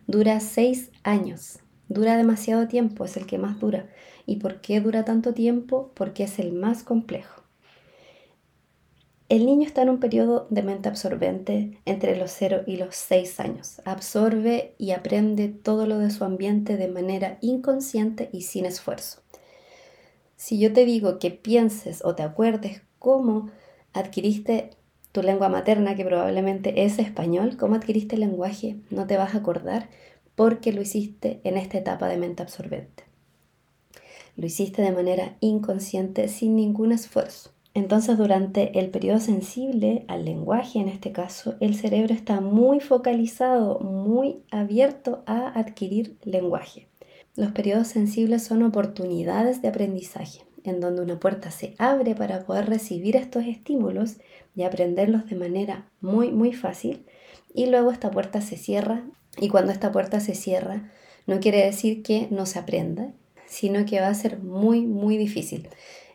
Dura 0.08 0.40
seis 0.40 0.90
años 1.04 1.60
dura 1.90 2.16
demasiado 2.16 2.68
tiempo, 2.68 3.04
es 3.04 3.18
el 3.18 3.26
que 3.26 3.38
más 3.38 3.60
dura. 3.60 3.90
¿Y 4.26 4.38
por 4.38 4.62
qué 4.62 4.80
dura 4.80 5.04
tanto 5.04 5.34
tiempo? 5.34 5.92
Porque 5.96 6.24
es 6.24 6.40
el 6.40 6.54
más 6.54 6.84
complejo. 6.84 7.44
El 9.28 9.46
niño 9.46 9.68
está 9.68 9.84
en 9.84 9.90
un 9.90 10.00
periodo 10.00 10.48
de 10.50 10.64
mente 10.64 10.90
absorbente 10.90 11.78
entre 11.86 12.16
los 12.16 12.32
0 12.32 12.62
y 12.66 12.78
los 12.78 12.96
6 12.96 13.40
años. 13.40 13.82
Absorbe 13.86 14.74
y 14.80 14.92
aprende 14.92 15.50
todo 15.50 15.86
lo 15.86 16.00
de 16.00 16.10
su 16.10 16.24
ambiente 16.24 16.78
de 16.78 16.88
manera 16.88 17.38
inconsciente 17.42 18.30
y 18.34 18.42
sin 18.42 18.66
esfuerzo. 18.66 19.22
Si 20.36 20.58
yo 20.58 20.74
te 20.74 20.86
digo 20.86 21.20
que 21.20 21.30
pienses 21.30 22.04
o 22.04 22.16
te 22.16 22.24
acuerdes 22.24 22.82
cómo 22.98 23.52
adquiriste 23.94 24.72
tu 25.12 25.22
lengua 25.22 25.50
materna, 25.50 25.96
que 25.96 26.06
probablemente 26.06 26.86
es 26.86 26.98
español, 26.98 27.58
cómo 27.58 27.76
adquiriste 27.76 28.16
el 28.16 28.22
lenguaje, 28.22 28.78
no 28.90 29.06
te 29.06 29.18
vas 29.18 29.36
a 29.36 29.40
acordar 29.40 29.90
porque 30.40 30.72
lo 30.72 30.82
hiciste 30.82 31.42
en 31.44 31.58
esta 31.58 31.80
etapa 31.80 32.08
de 32.08 32.16
mente 32.16 32.42
absorbente. 32.42 33.04
Lo 34.38 34.46
hiciste 34.46 34.82
de 34.82 34.94
manera 34.94 35.36
inconsciente 35.42 36.30
sin 36.30 36.56
ningún 36.56 36.94
esfuerzo. 36.94 37.52
Entonces 37.74 38.18
durante 38.18 38.80
el 38.80 38.90
periodo 38.90 39.20
sensible 39.20 40.06
al 40.08 40.24
lenguaje, 40.24 40.80
en 40.80 40.88
este 40.88 41.12
caso, 41.12 41.56
el 41.60 41.76
cerebro 41.76 42.14
está 42.14 42.40
muy 42.40 42.80
focalizado, 42.80 43.82
muy 43.82 44.38
abierto 44.50 45.24
a 45.26 45.60
adquirir 45.60 46.16
lenguaje. 46.24 46.88
Los 47.36 47.52
periodos 47.52 47.90
sensibles 47.90 48.42
son 48.42 48.64
oportunidades 48.64 49.62
de 49.62 49.68
aprendizaje, 49.68 50.44
en 50.64 50.80
donde 50.80 51.02
una 51.02 51.20
puerta 51.20 51.52
se 51.52 51.76
abre 51.80 52.16
para 52.16 52.46
poder 52.46 52.68
recibir 52.68 53.18
estos 53.18 53.44
estímulos 53.44 54.22
y 54.56 54.64
aprenderlos 54.64 55.26
de 55.30 55.36
manera 55.36 55.90
muy, 56.00 56.32
muy 56.32 56.54
fácil, 56.54 57.06
y 57.54 57.66
luego 57.66 57.92
esta 57.92 58.10
puerta 58.10 58.40
se 58.40 58.56
cierra 58.56 59.04
y 59.40 59.50
cuando 59.50 59.72
esta 59.72 59.92
puerta 59.92 60.20
se 60.20 60.36
cierra, 60.36 60.90
no 61.28 61.40
quiere 61.40 61.64
decir 61.64 62.04
que 62.04 62.28
no 62.32 62.46
se 62.46 62.60
aprenda, 62.60 63.12
sino 63.48 63.86
que 63.86 64.02
va 64.02 64.08
a 64.08 64.14
ser 64.14 64.40
muy, 64.40 64.86
muy 64.86 65.18
difícil. 65.18 65.70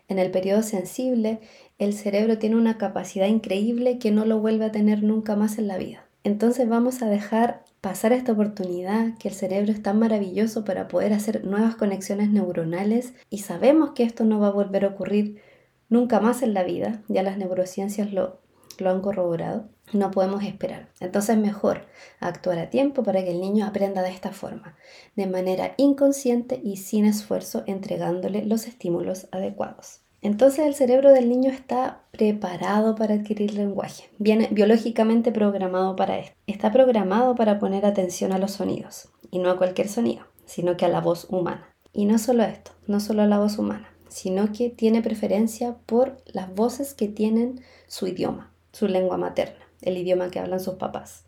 En 0.07 0.19
el 0.19 0.31
periodo 0.31 0.61
sensible, 0.61 1.39
el 1.79 1.93
cerebro 1.93 2.37
tiene 2.37 2.55
una 2.55 2.77
capacidad 2.77 3.27
increíble 3.27 3.97
que 3.97 4.11
no 4.11 4.25
lo 4.25 4.39
vuelve 4.39 4.65
a 4.65 4.71
tener 4.71 5.03
nunca 5.03 5.35
más 5.35 5.57
en 5.57 5.67
la 5.67 5.77
vida. 5.77 6.05
Entonces 6.23 6.67
vamos 6.67 7.01
a 7.01 7.09
dejar 7.09 7.63
pasar 7.81 8.13
esta 8.13 8.31
oportunidad, 8.31 9.17
que 9.19 9.27
el 9.27 9.35
cerebro 9.35 9.71
es 9.71 9.83
tan 9.83 9.99
maravilloso 9.99 10.65
para 10.65 10.87
poder 10.87 11.13
hacer 11.13 11.45
nuevas 11.45 11.75
conexiones 11.75 12.29
neuronales 12.29 13.13
y 13.29 13.39
sabemos 13.39 13.91
que 13.91 14.03
esto 14.03 14.25
no 14.25 14.39
va 14.39 14.47
a 14.47 14.51
volver 14.51 14.85
a 14.85 14.89
ocurrir 14.89 15.39
nunca 15.87 16.19
más 16.19 16.41
en 16.41 16.55
la 16.55 16.63
vida, 16.63 17.03
ya 17.07 17.21
las 17.21 17.37
neurociencias 17.37 18.11
lo, 18.11 18.39
lo 18.79 18.89
han 18.89 19.01
corroborado 19.01 19.65
no 19.93 20.11
podemos 20.11 20.43
esperar. 20.43 20.89
Entonces 20.99 21.37
mejor 21.37 21.85
actuar 22.19 22.59
a 22.59 22.69
tiempo 22.69 23.03
para 23.03 23.23
que 23.23 23.31
el 23.31 23.41
niño 23.41 23.65
aprenda 23.65 24.01
de 24.01 24.09
esta 24.09 24.31
forma, 24.31 24.75
de 25.15 25.27
manera 25.27 25.73
inconsciente 25.77 26.59
y 26.63 26.77
sin 26.77 27.05
esfuerzo, 27.05 27.63
entregándole 27.67 28.45
los 28.45 28.67
estímulos 28.67 29.27
adecuados. 29.31 30.01
Entonces 30.21 30.65
el 30.65 30.73
cerebro 30.73 31.11
del 31.11 31.29
niño 31.29 31.51
está 31.51 32.01
preparado 32.11 32.95
para 32.95 33.13
adquirir 33.13 33.53
lenguaje, 33.53 34.09
viene 34.17 34.47
biológicamente 34.51 35.31
programado 35.31 35.95
para 35.95 36.17
esto. 36.17 36.35
Está 36.47 36.71
programado 36.71 37.35
para 37.35 37.59
poner 37.59 37.85
atención 37.85 38.31
a 38.31 38.39
los 38.39 38.53
sonidos, 38.53 39.09
y 39.29 39.37
no 39.37 39.51
a 39.51 39.57
cualquier 39.57 39.87
sonido, 39.87 40.25
sino 40.45 40.77
que 40.77 40.85
a 40.85 40.89
la 40.89 41.01
voz 41.01 41.27
humana. 41.29 41.69
Y 41.93 42.05
no 42.05 42.17
solo 42.17 42.43
esto, 42.43 42.71
no 42.87 42.99
solo 42.99 43.21
a 43.21 43.27
la 43.27 43.37
voz 43.37 43.59
humana, 43.59 43.87
sino 44.07 44.51
que 44.51 44.69
tiene 44.69 45.03
preferencia 45.03 45.75
por 45.85 46.17
las 46.25 46.53
voces 46.55 46.95
que 46.95 47.07
tienen 47.07 47.61
su 47.87 48.07
idioma, 48.07 48.51
su 48.75 48.89
lengua 48.89 49.17
materna 49.17 49.65
el 49.85 49.97
idioma 49.97 50.29
que 50.29 50.39
hablan 50.39 50.59
sus 50.59 50.75
papás. 50.75 51.25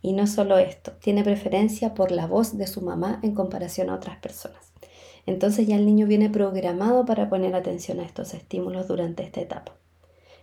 Y 0.00 0.12
no 0.12 0.26
solo 0.26 0.58
esto, 0.58 0.92
tiene 1.00 1.24
preferencia 1.24 1.94
por 1.94 2.10
la 2.10 2.26
voz 2.26 2.56
de 2.56 2.66
su 2.66 2.80
mamá 2.80 3.20
en 3.22 3.34
comparación 3.34 3.90
a 3.90 3.94
otras 3.94 4.16
personas. 4.18 4.72
Entonces 5.26 5.66
ya 5.66 5.76
el 5.76 5.86
niño 5.86 6.06
viene 6.06 6.30
programado 6.30 7.04
para 7.04 7.28
poner 7.28 7.54
atención 7.54 8.00
a 8.00 8.04
estos 8.04 8.32
estímulos 8.34 8.88
durante 8.88 9.22
esta 9.24 9.40
etapa. 9.40 9.74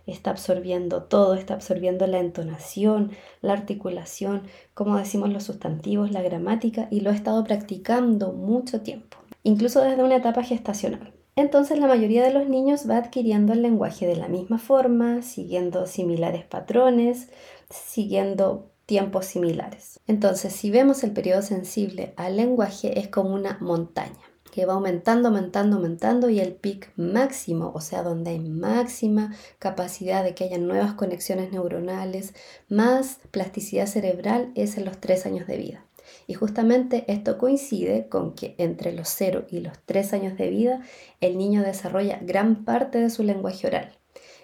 Está 0.06 0.30
absorbiendo 0.30 1.02
todo, 1.02 1.34
está 1.34 1.54
absorbiendo 1.54 2.06
la 2.06 2.20
entonación, 2.20 3.10
la 3.40 3.54
articulación, 3.54 4.42
como 4.72 4.96
decimos 4.96 5.32
los 5.32 5.42
sustantivos, 5.42 6.12
la 6.12 6.22
gramática 6.22 6.86
y 6.92 7.00
lo 7.00 7.10
ha 7.10 7.14
estado 7.14 7.42
practicando 7.42 8.32
mucho 8.32 8.82
tiempo, 8.82 9.16
incluso 9.42 9.80
desde 9.80 10.04
una 10.04 10.16
etapa 10.16 10.44
gestacional. 10.44 11.15
Entonces 11.36 11.78
la 11.78 11.86
mayoría 11.86 12.24
de 12.24 12.32
los 12.32 12.48
niños 12.48 12.88
va 12.88 12.96
adquiriendo 12.96 13.52
el 13.52 13.60
lenguaje 13.60 14.06
de 14.06 14.16
la 14.16 14.26
misma 14.26 14.58
forma, 14.58 15.20
siguiendo 15.20 15.86
similares 15.86 16.44
patrones, 16.44 17.28
siguiendo 17.70 18.70
tiempos 18.86 19.26
similares. 19.26 20.00
Entonces, 20.06 20.54
si 20.54 20.70
vemos 20.70 21.04
el 21.04 21.12
periodo 21.12 21.42
sensible 21.42 22.14
al 22.16 22.36
lenguaje 22.36 22.98
es 22.98 23.08
como 23.08 23.34
una 23.34 23.58
montaña 23.60 24.14
que 24.52 24.64
va 24.64 24.72
aumentando, 24.72 25.28
aumentando, 25.28 25.76
aumentando 25.76 26.30
y 26.30 26.40
el 26.40 26.54
pic 26.54 26.90
máximo, 26.96 27.72
o 27.74 27.82
sea, 27.82 28.02
donde 28.02 28.30
hay 28.30 28.38
máxima 28.40 29.34
capacidad 29.58 30.24
de 30.24 30.34
que 30.34 30.44
haya 30.44 30.56
nuevas 30.56 30.94
conexiones 30.94 31.52
neuronales, 31.52 32.32
más 32.70 33.20
plasticidad 33.30 33.86
cerebral 33.86 34.52
es 34.54 34.78
en 34.78 34.86
los 34.86 34.98
tres 34.98 35.26
años 35.26 35.46
de 35.46 35.58
vida. 35.58 35.85
Y 36.26 36.34
justamente 36.34 37.04
esto 37.08 37.38
coincide 37.38 38.08
con 38.08 38.34
que 38.34 38.54
entre 38.58 38.92
los 38.92 39.08
0 39.08 39.46
y 39.50 39.60
los 39.60 39.78
3 39.86 40.12
años 40.12 40.36
de 40.36 40.50
vida 40.50 40.80
el 41.20 41.38
niño 41.38 41.62
desarrolla 41.62 42.18
gran 42.22 42.64
parte 42.64 42.98
de 42.98 43.10
su 43.10 43.22
lenguaje 43.22 43.66
oral. 43.66 43.96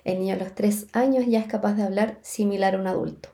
El 0.04 0.20
niño 0.20 0.34
a 0.34 0.38
los 0.38 0.54
3 0.54 0.88
años 0.92 1.24
ya 1.26 1.40
es 1.40 1.46
capaz 1.46 1.74
de 1.74 1.82
hablar 1.82 2.18
similar 2.22 2.74
a 2.74 2.78
un 2.78 2.86
adulto. 2.86 3.30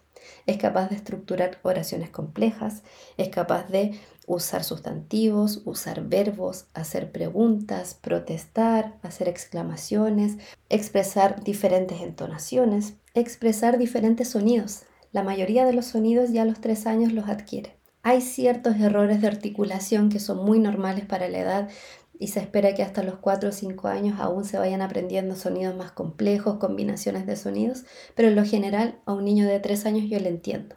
Es 0.46 0.56
capaz 0.56 0.88
de 0.88 0.96
estructurar 0.96 1.58
oraciones 1.62 2.10
complejas, 2.10 2.82
es 3.16 3.28
capaz 3.28 3.68
de 3.68 3.98
usar 4.26 4.62
sustantivos, 4.62 5.62
usar 5.64 6.02
verbos, 6.02 6.66
hacer 6.74 7.10
preguntas, 7.12 7.94
protestar, 7.94 8.98
hacer 9.02 9.28
exclamaciones, 9.28 10.36
expresar 10.68 11.42
diferentes 11.42 12.00
entonaciones, 12.00 12.94
expresar 13.14 13.78
diferentes 13.78 14.28
sonidos. 14.28 14.82
La 15.12 15.22
mayoría 15.22 15.64
de 15.64 15.72
los 15.72 15.86
sonidos 15.86 16.30
ya 16.30 16.42
a 16.42 16.44
los 16.44 16.60
tres 16.60 16.86
años 16.86 17.12
los 17.12 17.28
adquiere. 17.28 17.77
Hay 18.08 18.22
ciertos 18.22 18.80
errores 18.80 19.20
de 19.20 19.26
articulación 19.26 20.08
que 20.08 20.18
son 20.18 20.42
muy 20.42 20.58
normales 20.60 21.04
para 21.04 21.28
la 21.28 21.40
edad 21.40 21.68
y 22.18 22.28
se 22.28 22.40
espera 22.40 22.74
que 22.74 22.82
hasta 22.82 23.02
los 23.02 23.18
4 23.18 23.50
o 23.50 23.52
5 23.52 23.86
años 23.86 24.18
aún 24.18 24.46
se 24.46 24.56
vayan 24.56 24.80
aprendiendo 24.80 25.36
sonidos 25.36 25.76
más 25.76 25.92
complejos, 25.92 26.56
combinaciones 26.56 27.26
de 27.26 27.36
sonidos, 27.36 27.84
pero 28.14 28.28
en 28.28 28.36
lo 28.36 28.46
general 28.46 28.98
a 29.04 29.12
un 29.12 29.26
niño 29.26 29.46
de 29.46 29.60
3 29.60 29.84
años 29.84 30.08
yo 30.08 30.18
le 30.20 30.30
entiendo. 30.30 30.76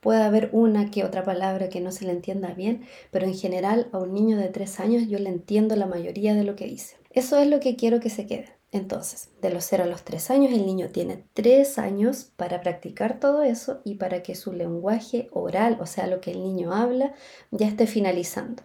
Puede 0.00 0.24
haber 0.24 0.50
una 0.52 0.90
que 0.90 1.04
otra 1.04 1.22
palabra 1.22 1.68
que 1.68 1.80
no 1.80 1.92
se 1.92 2.04
le 2.04 2.10
entienda 2.10 2.52
bien, 2.52 2.84
pero 3.12 3.26
en 3.26 3.34
general 3.34 3.88
a 3.92 3.98
un 3.98 4.12
niño 4.12 4.36
de 4.36 4.48
3 4.48 4.80
años 4.80 5.06
yo 5.06 5.20
le 5.20 5.28
entiendo 5.28 5.76
la 5.76 5.86
mayoría 5.86 6.34
de 6.34 6.42
lo 6.42 6.56
que 6.56 6.66
dice. 6.66 6.96
Eso 7.10 7.38
es 7.38 7.46
lo 7.46 7.60
que 7.60 7.76
quiero 7.76 8.00
que 8.00 8.10
se 8.10 8.26
quede. 8.26 8.61
Entonces, 8.72 9.28
de 9.40 9.50
los 9.50 9.64
0 9.64 9.84
a 9.84 9.86
los 9.86 10.02
3 10.02 10.30
años, 10.30 10.52
el 10.52 10.66
niño 10.66 10.88
tiene 10.88 11.24
3 11.34 11.78
años 11.78 12.32
para 12.36 12.60
practicar 12.60 13.20
todo 13.20 13.42
eso 13.42 13.80
y 13.84 13.94
para 13.96 14.22
que 14.22 14.34
su 14.34 14.52
lenguaje 14.52 15.28
oral, 15.30 15.78
o 15.80 15.86
sea, 15.86 16.06
lo 16.06 16.20
que 16.20 16.32
el 16.32 16.42
niño 16.42 16.74
habla, 16.74 17.14
ya 17.50 17.68
esté 17.68 17.86
finalizando. 17.86 18.62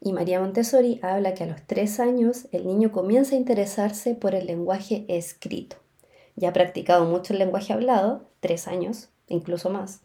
Y 0.00 0.12
María 0.12 0.40
Montessori 0.40 1.00
habla 1.02 1.34
que 1.34 1.44
a 1.44 1.48
los 1.48 1.66
3 1.66 2.00
años 2.00 2.46
el 2.52 2.66
niño 2.66 2.92
comienza 2.92 3.34
a 3.34 3.38
interesarse 3.38 4.14
por 4.14 4.34
el 4.34 4.46
lenguaje 4.46 5.04
escrito. 5.08 5.76
Ya 6.36 6.50
ha 6.50 6.52
practicado 6.52 7.04
mucho 7.04 7.32
el 7.32 7.40
lenguaje 7.40 7.72
hablado, 7.72 8.30
3 8.40 8.68
años, 8.68 9.08
incluso 9.26 9.68
más 9.68 10.00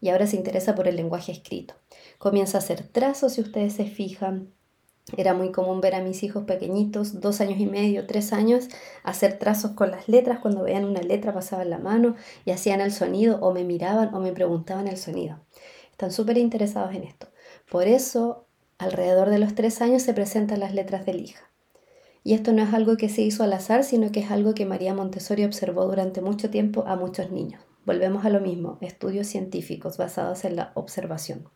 y 0.00 0.08
ahora 0.08 0.26
se 0.26 0.36
interesa 0.36 0.74
por 0.74 0.88
el 0.88 0.96
lenguaje 0.96 1.32
escrito. 1.32 1.74
Comienza 2.18 2.58
a 2.58 2.60
hacer 2.60 2.82
trazos, 2.82 3.34
si 3.34 3.40
ustedes 3.40 3.74
se 3.74 3.84
fijan. 3.84 4.52
Era 5.16 5.34
muy 5.34 5.52
común 5.52 5.80
ver 5.80 5.94
a 5.94 6.02
mis 6.02 6.22
hijos 6.22 6.44
pequeñitos, 6.44 7.20
dos 7.20 7.40
años 7.40 7.58
y 7.60 7.66
medio, 7.66 8.06
tres 8.06 8.32
años, 8.32 8.68
hacer 9.02 9.38
trazos 9.38 9.72
con 9.72 9.90
las 9.90 10.08
letras. 10.08 10.38
Cuando 10.40 10.62
veían 10.62 10.84
una 10.84 11.02
letra 11.02 11.32
pasaban 11.32 11.70
la 11.70 11.78
mano 11.78 12.16
y 12.44 12.50
hacían 12.50 12.80
el 12.80 12.92
sonido 12.92 13.38
o 13.40 13.52
me 13.52 13.64
miraban 13.64 14.14
o 14.14 14.20
me 14.20 14.32
preguntaban 14.32 14.88
el 14.88 14.96
sonido. 14.96 15.40
Están 15.90 16.12
súper 16.12 16.38
interesados 16.38 16.94
en 16.94 17.04
esto. 17.04 17.28
Por 17.70 17.86
eso, 17.86 18.46
alrededor 18.78 19.30
de 19.30 19.38
los 19.38 19.54
tres 19.54 19.82
años 19.82 20.02
se 20.02 20.14
presentan 20.14 20.60
las 20.60 20.74
letras 20.74 21.04
de 21.06 21.14
lija. 21.14 21.50
Y 22.22 22.34
esto 22.34 22.52
no 22.52 22.62
es 22.62 22.74
algo 22.74 22.96
que 22.96 23.08
se 23.08 23.22
hizo 23.22 23.44
al 23.44 23.52
azar, 23.52 23.84
sino 23.84 24.12
que 24.12 24.20
es 24.20 24.30
algo 24.30 24.54
que 24.54 24.66
María 24.66 24.94
Montessori 24.94 25.44
observó 25.44 25.86
durante 25.86 26.20
mucho 26.20 26.50
tiempo 26.50 26.84
a 26.86 26.96
muchos 26.96 27.30
niños. 27.30 27.62
Volvemos 27.86 28.24
a 28.26 28.30
lo 28.30 28.40
mismo, 28.40 28.78
estudios 28.82 29.26
científicos 29.26 29.96
basados 29.96 30.44
en 30.44 30.56
la 30.56 30.72
observación. 30.74 31.48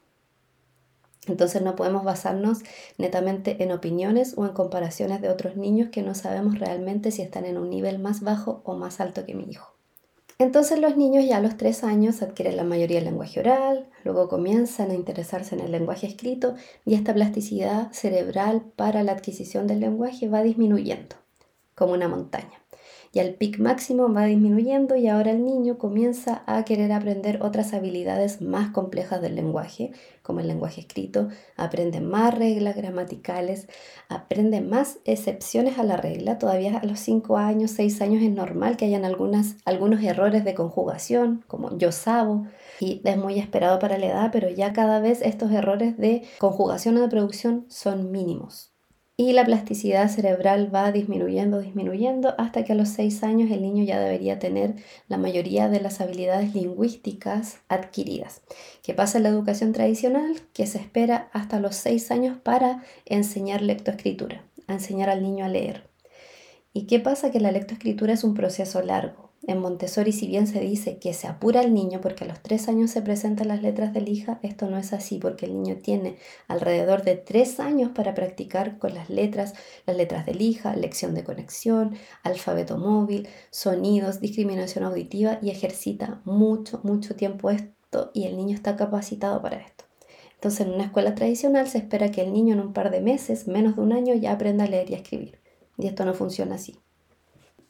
Entonces 1.27 1.63
no 1.63 1.77
podemos 1.77 2.05
basarnos 2.05 2.59
netamente 2.99 3.63
en 3.63 3.73
opiniones 3.73 4.35
o 4.37 4.45
en 4.45 4.53
comparaciones 4.53 5.21
de 5.21 5.31
otros 5.31 5.57
niños 5.57 5.89
que 5.91 6.03
no 6.03 6.15
sabemos 6.15 6.59
realmente 6.59 7.11
si 7.11 7.23
están 7.23 7.45
en 7.45 7.59
un 7.59 7.71
nivel 7.71 7.99
más 7.99 8.21
bajo 8.21 8.61
o 8.65 8.75
más 8.75 9.01
alto 9.01 9.25
que 9.25 9.35
mi 9.35 9.45
hijo. 9.45 9.75
Entonces 10.39 10.81
los 10.81 10.97
niños 10.97 11.25
ya 11.25 11.37
a 11.37 11.41
los 11.41 11.57
tres 11.57 11.85
años 11.85 12.21
adquieren 12.21 12.57
la 12.57 12.65
mayoría 12.65 12.97
del 12.97 13.05
lenguaje 13.05 13.41
oral, 13.41 13.89
luego 14.03 14.29
comienzan 14.29 14.91
a 14.91 14.95
interesarse 14.95 15.55
en 15.55 15.61
el 15.61 15.71
lenguaje 15.71 16.09
escrito 16.09 16.57
y 16.85 16.95
esta 16.95 17.15
plasticidad 17.15 17.93
cerebral 17.93 18.63
para 18.75 19.05
la 19.05 19.13
adquisición 19.13 19.69
del 19.69 19.81
lenguaje 19.81 20.29
va 20.29 20.43
disminuyendo, 20.43 21.15
como 21.77 21.93
una 21.93 22.09
montaña 22.09 22.64
y 23.15 23.21
al 23.21 23.35
pic 23.35 23.61
máximo 23.61 24.13
va 24.13 24.25
disminuyendo 24.25 24.97
y 24.97 25.07
ahora 25.07 25.31
el 25.31 25.45
niño 25.45 25.79
comienza 25.79 26.43
a 26.47 26.65
querer 26.65 26.91
aprender 26.91 27.41
otras 27.43 27.73
habilidades 27.73 28.43
más 28.43 28.71
complejas 28.71 29.23
del 29.23 29.37
lenguaje, 29.37 29.93
como 30.23 30.41
el 30.41 30.49
lenguaje 30.49 30.81
escrito, 30.81 31.29
aprende 31.57 32.01
más 32.01 32.37
reglas 32.37 32.75
gramaticales, 32.75 33.69
aprende 34.09 34.61
más 34.61 34.99
excepciones 35.05 35.79
a 35.79 35.85
la 35.85 35.97
regla. 35.97 36.39
Todavía 36.39 36.79
a 36.79 36.85
los 36.85 36.99
5 36.99 37.39
años, 37.39 37.71
6 37.71 38.03
años 38.03 38.21
es 38.21 38.33
normal 38.33 38.77
que 38.77 38.87
hayan 38.87 39.05
algunos 39.05 40.03
errores 40.03 40.45
de 40.45 40.55
conjugación, 40.55 41.45
como 41.47 41.79
yo 41.79 41.93
sabo, 41.93 42.47
y 42.81 43.01
es 43.05 43.17
muy 43.17 43.39
esperado 43.39 43.79
para 43.79 43.97
la 43.97 44.07
edad, 44.07 44.31
pero 44.33 44.49
ya 44.49 44.73
cada 44.73 44.99
vez 44.99 45.23
estos 45.23 45.53
errores 45.53 45.97
de 45.97 46.25
conjugación 46.39 46.97
o 46.97 47.01
de 47.01 47.09
producción 47.09 47.65
son 47.69 48.11
mínimos 48.11 48.74
y 49.17 49.33
la 49.33 49.45
plasticidad 49.45 50.09
cerebral 50.09 50.75
va 50.75 50.91
disminuyendo, 50.91 51.61
disminuyendo, 51.61 52.35
hasta 52.37 52.65
que 52.65 52.73
a 52.73 52.75
los 52.75 52.89
6 52.89 53.23
años 53.23 53.51
el 53.53 53.63
niño 53.63 53.85
ya 53.85 54.01
debería 54.01 54.41
tener 54.41 54.75
la 55.07 55.19
mayoría 55.19 55.69
de 55.69 55.81
las 55.81 56.01
habilidades 56.01 56.53
lingüísticas 56.55 57.59
adquiridas. 57.69 58.43
¿Qué 58.83 58.93
pasa 58.93 59.19
en 59.19 59.25
la 59.25 59.29
educación 59.29 59.73
tradicional? 59.73 60.41
Que 60.53 60.67
se 60.67 60.79
espera 60.79 61.29
hasta 61.33 61.61
los 61.61 61.77
6 61.77 62.11
años 62.11 62.39
para 62.43 62.83
enseñar 63.07 63.63
lectoescritura, 63.63 64.43
a 64.67 64.73
enseñar 64.73 65.11
al 65.11 65.23
niño 65.23 65.45
a 65.45 65.49
leer. 65.49 65.89
¿Y 66.73 66.87
qué 66.87 66.99
pasa? 66.99 67.31
Que 67.31 67.39
la 67.39 67.53
lectoescritura 67.53 68.13
es 68.15 68.25
un 68.25 68.35
proceso 68.35 68.83
largo. 68.83 69.24
En 69.47 69.61
Montessori, 69.61 70.13
si 70.13 70.27
bien 70.27 70.47
se 70.47 70.61
dice 70.61 70.97
que 70.97 71.13
se 71.13 71.27
apura 71.27 71.61
el 71.61 71.75
niño 71.75 72.01
porque 72.01 72.25
a 72.25 72.27
los 72.27 72.41
tres 72.41 72.67
años 72.69 72.91
se 72.91 73.03
presentan 73.03 73.49
las 73.49 73.61
letras 73.61 73.93
de 73.93 74.01
lija, 74.01 74.39
esto 74.43 74.71
no 74.71 74.79
es 74.79 74.95
así 74.95 75.19
porque 75.19 75.45
el 75.45 75.53
niño 75.53 75.77
tiene 75.83 76.17
alrededor 76.49 77.03
de 77.03 77.17
tres 77.17 77.61
años 77.61 77.91
para 77.95 78.15
practicar 78.15 78.79
con 78.79 78.95
las 78.95 79.11
letras, 79.11 79.53
las 79.87 79.99
letras 79.99 80.25
de 80.25 80.35
lija, 80.35 80.75
lección 80.77 81.15
de 81.15 81.25
conexión, 81.25 81.95
alfabeto 82.23 82.79
móvil, 82.79 83.29
sonidos, 83.51 84.21
discriminación 84.21 84.85
auditiva 84.85 85.39
y 85.43 85.51
ejercita 85.51 86.23
mucho, 86.25 86.81
mucho 86.83 87.15
tiempo 87.15 87.51
esto 87.51 88.11
y 88.15 88.25
el 88.25 88.39
niño 88.39 88.55
está 88.55 88.77
capacitado 88.77 89.43
para 89.43 89.59
esto. 89.59 89.85
Entonces, 90.37 90.67
en 90.67 90.73
una 90.73 90.85
escuela 90.85 91.15
tradicional 91.15 91.69
se 91.69 91.79
espera 91.79 92.11
que 92.11 92.23
el 92.23 92.33
niño 92.33 92.55
en 92.55 92.61
un 92.61 92.73
par 92.73 92.91
de 92.91 93.03
meses, 93.03 93.47
menos 93.47 93.77
de 93.77 93.83
un 93.83 93.93
año, 93.93 94.15
ya 94.15 94.33
aprenda 94.33 94.65
a 94.65 94.69
leer 94.69 94.91
y 94.91 94.95
a 94.95 94.99
escribir. 94.99 95.39
Y 95.77 95.87
esto 95.87 96.05
no 96.05 96.15
funciona 96.15 96.55
así. 96.55 96.77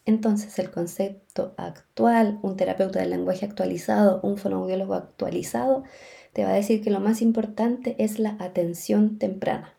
Entonces 0.06 0.58
el 0.58 0.70
concepto 0.70 1.54
actual, 1.56 2.38
un 2.42 2.56
terapeuta 2.56 3.00
del 3.00 3.10
lenguaje 3.10 3.46
actualizado, 3.46 4.20
un 4.22 4.36
fonoaudiólogo 4.36 4.94
actualizado, 4.94 5.84
te 6.32 6.44
va 6.44 6.50
a 6.50 6.54
decir 6.54 6.82
que 6.82 6.90
lo 6.90 7.00
más 7.00 7.22
importante 7.22 7.96
es 7.98 8.18
la 8.18 8.36
atención 8.38 9.18
temprana. 9.18 9.74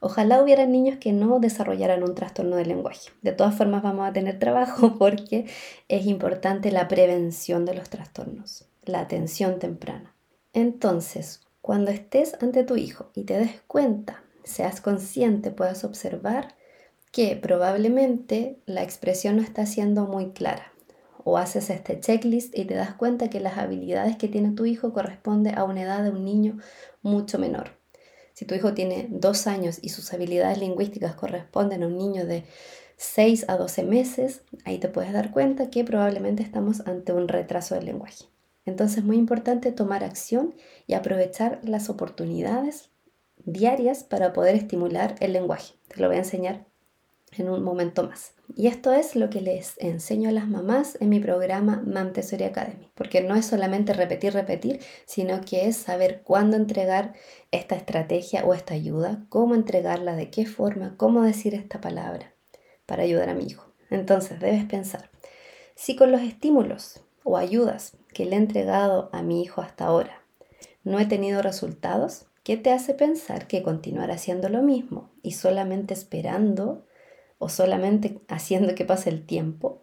Ojalá 0.00 0.42
hubieran 0.42 0.70
niños 0.70 0.98
que 0.98 1.12
no 1.12 1.40
desarrollaran 1.40 2.02
un 2.02 2.14
trastorno 2.14 2.56
del 2.56 2.68
lenguaje. 2.68 3.10
De 3.22 3.32
todas 3.32 3.56
formas 3.56 3.82
vamos 3.82 4.08
a 4.08 4.12
tener 4.12 4.38
trabajo 4.38 4.94
porque 4.98 5.46
es 5.88 6.06
importante 6.06 6.70
la 6.70 6.86
prevención 6.86 7.64
de 7.64 7.74
los 7.74 7.88
trastornos, 7.88 8.66
la 8.84 9.00
atención 9.00 9.58
temprana. 9.58 10.14
Entonces, 10.52 11.40
cuando 11.60 11.90
estés 11.90 12.34
ante 12.40 12.62
tu 12.62 12.76
hijo 12.76 13.10
y 13.14 13.24
te 13.24 13.38
des 13.38 13.62
cuenta, 13.66 14.22
seas 14.44 14.80
consciente, 14.80 15.50
puedas 15.50 15.82
observar 15.82 16.54
que 17.12 17.36
probablemente 17.36 18.60
la 18.66 18.82
expresión 18.82 19.36
no 19.36 19.42
está 19.42 19.66
siendo 19.66 20.06
muy 20.06 20.32
clara. 20.32 20.72
O 21.24 21.38
haces 21.38 21.70
este 21.70 21.98
checklist 21.98 22.56
y 22.56 22.64
te 22.66 22.74
das 22.74 22.94
cuenta 22.94 23.30
que 23.30 23.40
las 23.40 23.58
habilidades 23.58 24.16
que 24.16 24.28
tiene 24.28 24.52
tu 24.52 24.64
hijo 24.64 24.92
corresponden 24.92 25.58
a 25.58 25.64
una 25.64 25.82
edad 25.82 26.04
de 26.04 26.10
un 26.10 26.24
niño 26.24 26.58
mucho 27.02 27.38
menor. 27.38 27.70
Si 28.32 28.44
tu 28.44 28.54
hijo 28.54 28.74
tiene 28.74 29.08
dos 29.10 29.46
años 29.46 29.78
y 29.80 29.88
sus 29.88 30.12
habilidades 30.12 30.58
lingüísticas 30.58 31.14
corresponden 31.14 31.82
a 31.82 31.86
un 31.86 31.96
niño 31.96 32.26
de 32.26 32.44
6 32.98 33.46
a 33.48 33.56
12 33.56 33.82
meses, 33.84 34.42
ahí 34.64 34.78
te 34.78 34.88
puedes 34.88 35.12
dar 35.12 35.30
cuenta 35.30 35.70
que 35.70 35.84
probablemente 35.84 36.42
estamos 36.42 36.86
ante 36.86 37.12
un 37.12 37.28
retraso 37.28 37.74
del 37.74 37.86
lenguaje. 37.86 38.26
Entonces 38.66 38.98
es 38.98 39.04
muy 39.04 39.16
importante 39.16 39.72
tomar 39.72 40.04
acción 40.04 40.54
y 40.86 40.94
aprovechar 40.94 41.60
las 41.62 41.88
oportunidades 41.88 42.90
diarias 43.44 44.04
para 44.04 44.32
poder 44.32 44.56
estimular 44.56 45.14
el 45.20 45.32
lenguaje. 45.32 45.74
Te 45.88 46.00
lo 46.00 46.08
voy 46.08 46.16
a 46.16 46.20
enseñar 46.20 46.66
en 47.38 47.48
un 47.48 47.62
momento 47.62 48.04
más. 48.04 48.32
Y 48.54 48.68
esto 48.68 48.92
es 48.92 49.16
lo 49.16 49.30
que 49.30 49.40
les 49.40 49.74
enseño 49.78 50.28
a 50.28 50.32
las 50.32 50.48
mamás 50.48 50.96
en 51.00 51.08
mi 51.08 51.20
programa 51.20 51.82
Montessori 51.84 52.44
Academy, 52.44 52.90
porque 52.94 53.20
no 53.20 53.34
es 53.34 53.46
solamente 53.46 53.92
repetir, 53.92 54.32
repetir, 54.32 54.80
sino 55.04 55.40
que 55.40 55.66
es 55.66 55.76
saber 55.76 56.22
cuándo 56.22 56.56
entregar 56.56 57.14
esta 57.50 57.74
estrategia 57.74 58.44
o 58.44 58.54
esta 58.54 58.74
ayuda, 58.74 59.24
cómo 59.28 59.54
entregarla, 59.54 60.16
de 60.16 60.30
qué 60.30 60.46
forma, 60.46 60.96
cómo 60.96 61.22
decir 61.22 61.54
esta 61.54 61.80
palabra 61.80 62.32
para 62.86 63.02
ayudar 63.02 63.28
a 63.28 63.34
mi 63.34 63.44
hijo. 63.44 63.72
Entonces 63.90 64.40
debes 64.40 64.64
pensar, 64.64 65.10
si 65.74 65.96
con 65.96 66.12
los 66.12 66.22
estímulos 66.22 67.00
o 67.24 67.36
ayudas 67.36 67.96
que 68.14 68.24
le 68.24 68.36
he 68.36 68.38
entregado 68.38 69.10
a 69.12 69.22
mi 69.22 69.42
hijo 69.42 69.60
hasta 69.60 69.84
ahora 69.84 70.22
no 70.86 71.00
he 71.00 71.06
tenido 71.06 71.42
resultados, 71.42 72.26
¿qué 72.44 72.56
te 72.56 72.70
hace 72.70 72.94
pensar 72.94 73.48
que 73.48 73.64
continuar 73.64 74.12
haciendo 74.12 74.48
lo 74.48 74.62
mismo 74.62 75.10
y 75.20 75.32
solamente 75.32 75.94
esperando 75.94 76.85
o 77.38 77.48
solamente 77.48 78.20
haciendo 78.28 78.74
que 78.74 78.84
pase 78.84 79.10
el 79.10 79.26
tiempo, 79.26 79.82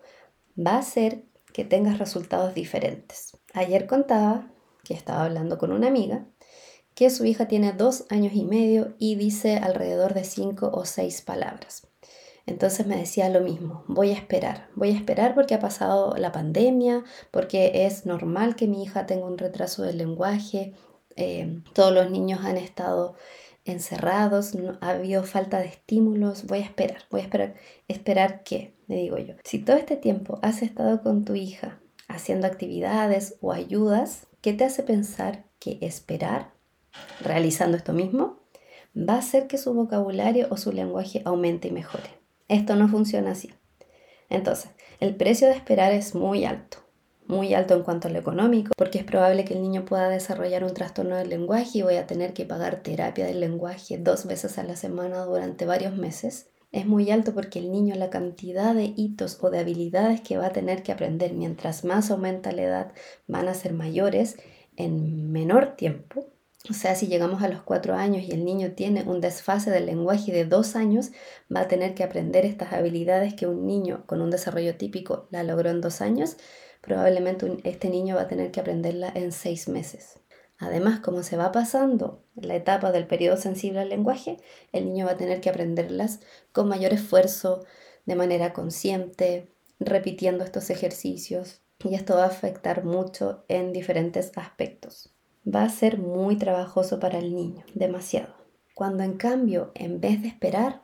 va 0.57 0.71
a 0.71 0.79
hacer 0.79 1.23
que 1.53 1.65
tengas 1.65 1.99
resultados 1.99 2.53
diferentes. 2.53 3.37
Ayer 3.53 3.85
contaba 3.85 4.51
que 4.83 4.93
estaba 4.93 5.25
hablando 5.25 5.57
con 5.57 5.71
una 5.71 5.87
amiga 5.87 6.25
que 6.95 7.09
su 7.09 7.25
hija 7.25 7.47
tiene 7.47 7.73
dos 7.73 8.05
años 8.09 8.33
y 8.33 8.43
medio 8.43 8.93
y 8.99 9.15
dice 9.15 9.57
alrededor 9.57 10.13
de 10.13 10.23
cinco 10.23 10.69
o 10.73 10.85
seis 10.85 11.21
palabras. 11.21 11.87
Entonces 12.45 12.85
me 12.85 12.97
decía 12.97 13.29
lo 13.29 13.39
mismo, 13.39 13.83
voy 13.87 14.09
a 14.09 14.15
esperar, 14.15 14.67
voy 14.75 14.89
a 14.89 14.95
esperar 14.95 15.33
porque 15.33 15.55
ha 15.55 15.59
pasado 15.59 16.15
la 16.17 16.33
pandemia, 16.33 17.03
porque 17.31 17.85
es 17.85 18.05
normal 18.05 18.55
que 18.55 18.67
mi 18.67 18.83
hija 18.83 19.05
tenga 19.05 19.25
un 19.25 19.37
retraso 19.37 19.83
del 19.83 19.97
lenguaje, 19.97 20.73
eh, 21.15 21.61
todos 21.73 21.93
los 21.93 22.11
niños 22.11 22.41
han 22.43 22.57
estado 22.57 23.15
encerrados, 23.65 24.55
no, 24.55 24.77
ha 24.81 24.91
habido 24.91 25.23
falta 25.23 25.59
de 25.59 25.67
estímulos, 25.67 26.45
voy 26.45 26.59
a 26.59 26.63
esperar, 26.63 27.03
voy 27.09 27.21
a 27.21 27.23
esperar, 27.23 27.55
esperar 27.87 28.43
qué, 28.43 28.75
le 28.87 28.97
digo 28.97 29.17
yo. 29.17 29.35
Si 29.43 29.59
todo 29.59 29.77
este 29.77 29.95
tiempo 29.95 30.39
has 30.41 30.61
estado 30.61 31.01
con 31.01 31.25
tu 31.25 31.35
hija 31.35 31.79
haciendo 32.07 32.47
actividades 32.47 33.37
o 33.41 33.51
ayudas, 33.51 34.27
¿qué 34.41 34.53
te 34.53 34.65
hace 34.65 34.83
pensar 34.83 35.45
que 35.59 35.77
esperar, 35.81 36.51
realizando 37.21 37.77
esto 37.77 37.93
mismo, 37.93 38.39
va 38.97 39.15
a 39.15 39.19
hacer 39.19 39.47
que 39.47 39.57
su 39.57 39.73
vocabulario 39.73 40.47
o 40.49 40.57
su 40.57 40.71
lenguaje 40.71 41.21
aumente 41.25 41.69
y 41.69 41.71
mejore? 41.71 42.09
Esto 42.49 42.75
no 42.75 42.87
funciona 42.87 43.31
así. 43.31 43.53
Entonces, 44.29 44.71
el 44.99 45.15
precio 45.15 45.47
de 45.47 45.53
esperar 45.53 45.93
es 45.93 46.15
muy 46.15 46.45
alto 46.45 46.82
muy 47.27 47.53
alto 47.53 47.73
en 47.73 47.83
cuanto 47.83 48.07
a 48.07 48.11
lo 48.11 48.19
económico, 48.19 48.71
porque 48.77 48.99
es 48.99 49.03
probable 49.03 49.45
que 49.45 49.53
el 49.53 49.61
niño 49.61 49.85
pueda 49.85 50.09
desarrollar 50.09 50.63
un 50.63 50.73
trastorno 50.73 51.15
del 51.15 51.29
lenguaje 51.29 51.79
y 51.79 51.81
voy 51.81 51.95
a 51.95 52.07
tener 52.07 52.33
que 52.33 52.45
pagar 52.45 52.83
terapia 52.83 53.25
del 53.25 53.39
lenguaje 53.39 53.97
dos 53.97 54.25
veces 54.25 54.57
a 54.57 54.63
la 54.63 54.75
semana 54.75 55.23
durante 55.25 55.65
varios 55.65 55.95
meses. 55.95 56.49
Es 56.71 56.87
muy 56.87 57.11
alto 57.11 57.33
porque 57.33 57.59
el 57.59 57.71
niño 57.71 57.95
la 57.95 58.09
cantidad 58.09 58.73
de 58.73 58.93
hitos 58.95 59.37
o 59.41 59.51
de 59.51 59.59
habilidades 59.59 60.21
que 60.21 60.37
va 60.37 60.47
a 60.47 60.53
tener 60.53 60.81
que 60.81 60.91
aprender 60.91 61.33
mientras 61.33 61.85
más 61.85 62.09
aumenta 62.09 62.51
la 62.51 62.63
edad 62.63 62.91
van 63.27 63.47
a 63.47 63.53
ser 63.53 63.73
mayores 63.73 64.37
en 64.75 65.31
menor 65.31 65.75
tiempo. 65.75 66.25
O 66.69 66.73
sea, 66.73 66.95
si 66.95 67.07
llegamos 67.07 67.43
a 67.43 67.49
los 67.49 67.61
cuatro 67.61 67.93
años 67.93 68.23
y 68.23 68.31
el 68.31 68.45
niño 68.45 68.71
tiene 68.71 69.03
un 69.03 69.19
desfase 69.19 69.69
del 69.69 69.85
lenguaje 69.85 70.31
de 70.31 70.45
dos 70.45 70.77
años, 70.77 71.11
va 71.53 71.61
a 71.61 71.67
tener 71.67 71.93
que 71.93 72.03
aprender 72.03 72.45
estas 72.45 72.71
habilidades 72.71 73.33
que 73.33 73.45
un 73.45 73.67
niño 73.67 74.03
con 74.07 74.21
un 74.21 74.31
desarrollo 74.31 74.77
típico 74.77 75.27
la 75.29 75.43
logró 75.43 75.69
en 75.69 75.81
dos 75.81 76.01
años 76.01 76.37
probablemente 76.83 77.57
este 77.63 77.89
niño 77.89 78.15
va 78.15 78.23
a 78.23 78.27
tener 78.27 78.51
que 78.51 78.59
aprenderla 78.59 79.11
en 79.15 79.31
seis 79.31 79.69
meses. 79.69 80.19
Además, 80.59 80.99
como 80.99 81.23
se 81.23 81.37
va 81.37 81.51
pasando 81.51 82.23
la 82.35 82.55
etapa 82.55 82.91
del 82.91 83.07
periodo 83.07 83.37
sensible 83.37 83.79
al 83.79 83.89
lenguaje, 83.89 84.37
el 84.73 84.85
niño 84.85 85.05
va 85.05 85.13
a 85.13 85.17
tener 85.17 85.41
que 85.41 85.49
aprenderlas 85.49 86.19
con 86.51 86.67
mayor 86.67 86.93
esfuerzo, 86.93 87.65
de 88.05 88.15
manera 88.15 88.51
consciente, 88.51 89.49
repitiendo 89.79 90.43
estos 90.43 90.69
ejercicios 90.69 91.61
y 91.83 91.95
esto 91.95 92.15
va 92.15 92.25
a 92.25 92.27
afectar 92.27 92.83
mucho 92.83 93.45
en 93.47 93.71
diferentes 93.71 94.31
aspectos. 94.35 95.13
Va 95.47 95.63
a 95.63 95.69
ser 95.69 95.97
muy 95.97 96.37
trabajoso 96.37 96.99
para 96.99 97.17
el 97.17 97.33
niño, 97.33 97.65
demasiado. 97.73 98.35
Cuando 98.75 99.03
en 99.03 99.17
cambio, 99.17 99.71
en 99.75 100.01
vez 100.01 100.21
de 100.21 100.27
esperar, 100.27 100.83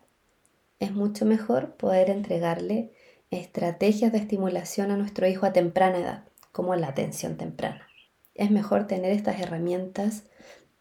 es 0.79 0.93
mucho 0.93 1.25
mejor 1.25 1.75
poder 1.75 2.09
entregarle 2.09 2.93
estrategias 3.31 4.11
de 4.11 4.17
estimulación 4.17 4.91
a 4.91 4.97
nuestro 4.97 5.27
hijo 5.27 5.45
a 5.45 5.53
temprana 5.53 5.99
edad, 5.99 6.23
como 6.51 6.75
la 6.75 6.87
atención 6.87 7.37
temprana. 7.37 7.87
Es 8.33 8.51
mejor 8.51 8.87
tener 8.87 9.11
estas 9.11 9.39
herramientas 9.39 10.23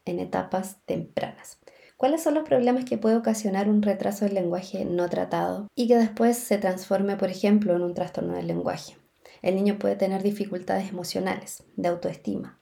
en 0.04 0.18
etapas 0.18 0.78
tempranas. 0.86 1.58
¿Cuáles 1.96 2.22
son 2.22 2.34
los 2.34 2.48
problemas 2.48 2.84
que 2.84 2.96
puede 2.96 3.16
ocasionar 3.16 3.68
un 3.68 3.82
retraso 3.82 4.24
del 4.24 4.34
lenguaje 4.34 4.84
no 4.84 5.08
tratado 5.08 5.66
y 5.74 5.88
que 5.88 5.96
después 5.96 6.38
se 6.38 6.56
transforme, 6.56 7.16
por 7.16 7.28
ejemplo, 7.28 7.74
en 7.74 7.82
un 7.82 7.94
trastorno 7.94 8.34
del 8.34 8.46
lenguaje? 8.46 8.96
El 9.42 9.56
niño 9.56 9.78
puede 9.78 9.96
tener 9.96 10.22
dificultades 10.22 10.90
emocionales, 10.90 11.64
de 11.76 11.88
autoestima, 11.88 12.57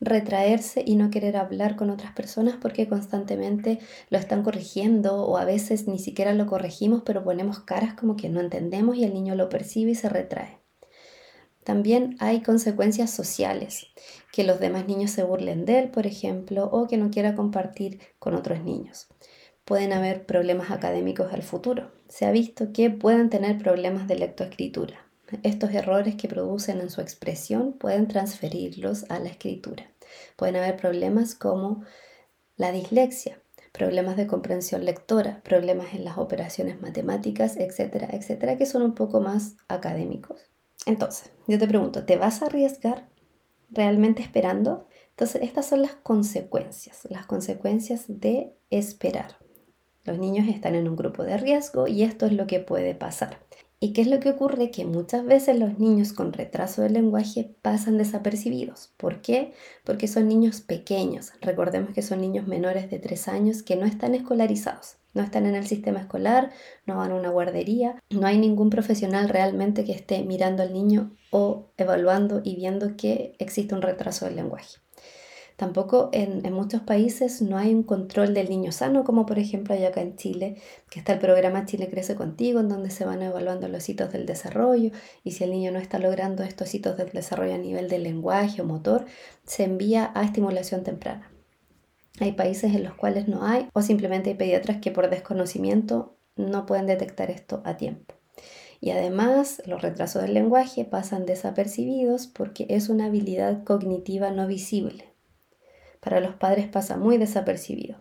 retraerse 0.00 0.82
y 0.86 0.96
no 0.96 1.10
querer 1.10 1.36
hablar 1.36 1.76
con 1.76 1.90
otras 1.90 2.12
personas 2.12 2.56
porque 2.60 2.88
constantemente 2.88 3.78
lo 4.10 4.18
están 4.18 4.42
corrigiendo 4.42 5.22
o 5.24 5.36
a 5.36 5.44
veces 5.44 5.88
ni 5.88 5.98
siquiera 5.98 6.34
lo 6.34 6.46
corregimos 6.46 7.02
pero 7.04 7.24
ponemos 7.24 7.60
caras 7.60 7.94
como 7.94 8.16
que 8.16 8.28
no 8.28 8.40
entendemos 8.40 8.96
y 8.96 9.04
el 9.04 9.14
niño 9.14 9.34
lo 9.34 9.48
percibe 9.48 9.92
y 9.92 9.94
se 9.94 10.08
retrae. 10.08 10.58
También 11.68 12.16
hay 12.18 12.40
consecuencias 12.40 13.10
sociales, 13.10 13.88
que 14.32 14.42
los 14.42 14.58
demás 14.58 14.86
niños 14.86 15.10
se 15.10 15.22
burlen 15.22 15.66
de 15.66 15.80
él, 15.80 15.90
por 15.90 16.06
ejemplo, 16.06 16.64
o 16.72 16.88
que 16.88 16.96
no 16.96 17.10
quiera 17.10 17.34
compartir 17.34 18.00
con 18.18 18.34
otros 18.34 18.62
niños. 18.64 19.08
Pueden 19.66 19.92
haber 19.92 20.24
problemas 20.24 20.70
académicos 20.70 21.30
al 21.30 21.42
futuro. 21.42 21.92
Se 22.08 22.24
ha 22.24 22.30
visto 22.30 22.72
que 22.72 22.88
pueden 22.88 23.28
tener 23.28 23.58
problemas 23.58 24.08
de 24.08 24.14
lectoescritura. 24.14 25.07
Estos 25.42 25.70
errores 25.72 26.14
que 26.16 26.28
producen 26.28 26.80
en 26.80 26.90
su 26.90 27.00
expresión 27.00 27.72
pueden 27.72 28.08
transferirlos 28.08 29.04
a 29.10 29.18
la 29.18 29.28
escritura. 29.28 29.90
Pueden 30.36 30.56
haber 30.56 30.76
problemas 30.76 31.34
como 31.34 31.84
la 32.56 32.72
dislexia, 32.72 33.40
problemas 33.72 34.16
de 34.16 34.26
comprensión 34.26 34.84
lectora, 34.84 35.42
problemas 35.44 35.94
en 35.94 36.04
las 36.04 36.18
operaciones 36.18 36.80
matemáticas, 36.80 37.56
etcétera, 37.56 38.08
etcétera, 38.12 38.56
que 38.56 38.66
son 38.66 38.82
un 38.82 38.94
poco 38.94 39.20
más 39.20 39.56
académicos. 39.68 40.40
Entonces, 40.86 41.30
yo 41.46 41.58
te 41.58 41.68
pregunto, 41.68 42.04
¿te 42.04 42.16
vas 42.16 42.42
a 42.42 42.46
arriesgar 42.46 43.08
realmente 43.70 44.22
esperando? 44.22 44.86
Entonces, 45.10 45.42
estas 45.42 45.66
son 45.66 45.82
las 45.82 45.94
consecuencias, 45.94 47.06
las 47.10 47.26
consecuencias 47.26 48.04
de 48.08 48.54
esperar. 48.70 49.36
Los 50.04 50.18
niños 50.18 50.48
están 50.48 50.74
en 50.74 50.88
un 50.88 50.96
grupo 50.96 51.22
de 51.22 51.36
riesgo 51.36 51.86
y 51.86 52.02
esto 52.02 52.24
es 52.26 52.32
lo 52.32 52.46
que 52.46 52.60
puede 52.60 52.94
pasar. 52.94 53.38
¿Y 53.80 53.92
qué 53.92 54.00
es 54.00 54.08
lo 54.08 54.18
que 54.18 54.30
ocurre? 54.30 54.72
Que 54.72 54.84
muchas 54.84 55.24
veces 55.24 55.56
los 55.56 55.78
niños 55.78 56.12
con 56.12 56.32
retraso 56.32 56.82
del 56.82 56.94
lenguaje 56.94 57.54
pasan 57.62 57.96
desapercibidos. 57.96 58.92
¿Por 58.96 59.20
qué? 59.20 59.52
Porque 59.84 60.08
son 60.08 60.26
niños 60.26 60.60
pequeños. 60.60 61.30
Recordemos 61.40 61.94
que 61.94 62.02
son 62.02 62.20
niños 62.20 62.48
menores 62.48 62.90
de 62.90 62.98
3 62.98 63.28
años 63.28 63.62
que 63.62 63.76
no 63.76 63.86
están 63.86 64.16
escolarizados. 64.16 64.96
No 65.14 65.22
están 65.22 65.46
en 65.46 65.54
el 65.54 65.66
sistema 65.66 66.00
escolar, 66.00 66.50
no 66.86 66.96
van 66.96 67.12
a 67.12 67.14
una 67.14 67.30
guardería, 67.30 68.02
no 68.10 68.26
hay 68.26 68.38
ningún 68.38 68.68
profesional 68.68 69.28
realmente 69.28 69.84
que 69.84 69.92
esté 69.92 70.22
mirando 70.24 70.64
al 70.64 70.72
niño 70.72 71.16
o 71.30 71.70
evaluando 71.76 72.40
y 72.44 72.56
viendo 72.56 72.96
que 72.96 73.36
existe 73.38 73.74
un 73.74 73.82
retraso 73.82 74.26
del 74.26 74.36
lenguaje. 74.36 74.78
Tampoco 75.58 76.10
en, 76.12 76.52
muchos 76.52 76.82
países 76.82 77.42
no 77.42 77.58
hay 77.58 77.74
un 77.74 77.82
control 77.82 78.32
del 78.32 78.48
niño 78.48 78.70
sano, 78.70 79.02
como 79.02 79.26
por 79.26 79.40
ejemplo 79.40 79.74
hay 79.74 79.86
acá 79.86 80.02
en 80.02 80.14
Chile, 80.14 80.58
que 80.88 81.00
está 81.00 81.14
el 81.14 81.18
programa 81.18 81.66
Chile 81.66 81.90
Crece 81.90 82.14
Contigo, 82.14 82.60
en 82.60 82.68
donde 82.68 82.90
se 82.90 83.04
van 83.04 83.22
evaluando 83.22 83.66
los 83.66 83.88
hitos 83.88 84.12
del 84.12 84.24
desarrollo 84.24 84.92
y 85.24 85.32
si 85.32 85.42
el 85.42 85.50
niño 85.50 85.72
no 85.72 85.80
está 85.80 85.98
logrando 85.98 86.44
estos 86.44 86.72
hitos 86.76 86.96
del 86.96 87.10
desarrollo 87.10 87.54
a 87.54 87.58
nivel 87.58 87.88
de 87.88 87.98
lenguaje 87.98 88.62
o 88.62 88.64
motor, 88.64 89.06
se 89.46 89.64
envía 89.64 90.12
a 90.14 90.22
estimulación 90.22 90.84
temprana. 90.84 91.28
Hay 92.20 92.34
países 92.34 92.72
en 92.76 92.84
los 92.84 92.94
cuales 92.94 93.26
no 93.26 93.44
hay 93.44 93.68
o 93.72 93.82
simplemente 93.82 94.30
hay 94.30 94.36
pediatras 94.36 94.76
que 94.76 94.92
por 94.92 95.10
desconocimiento 95.10 96.14
no 96.36 96.66
pueden 96.66 96.86
detectar 96.86 97.32
esto 97.32 97.62
a 97.64 97.76
tiempo. 97.76 98.14
Y 98.80 98.90
además, 98.90 99.60
los 99.66 99.82
retrasos 99.82 100.22
del 100.22 100.34
lenguaje 100.34 100.84
pasan 100.84 101.26
desapercibidos 101.26 102.28
porque 102.28 102.66
es 102.68 102.88
una 102.88 103.06
habilidad 103.06 103.64
cognitiva 103.64 104.30
no 104.30 104.46
visible 104.46 105.17
para 106.00 106.20
los 106.20 106.34
padres 106.34 106.68
pasa 106.68 106.96
muy 106.96 107.18
desapercibido, 107.18 107.98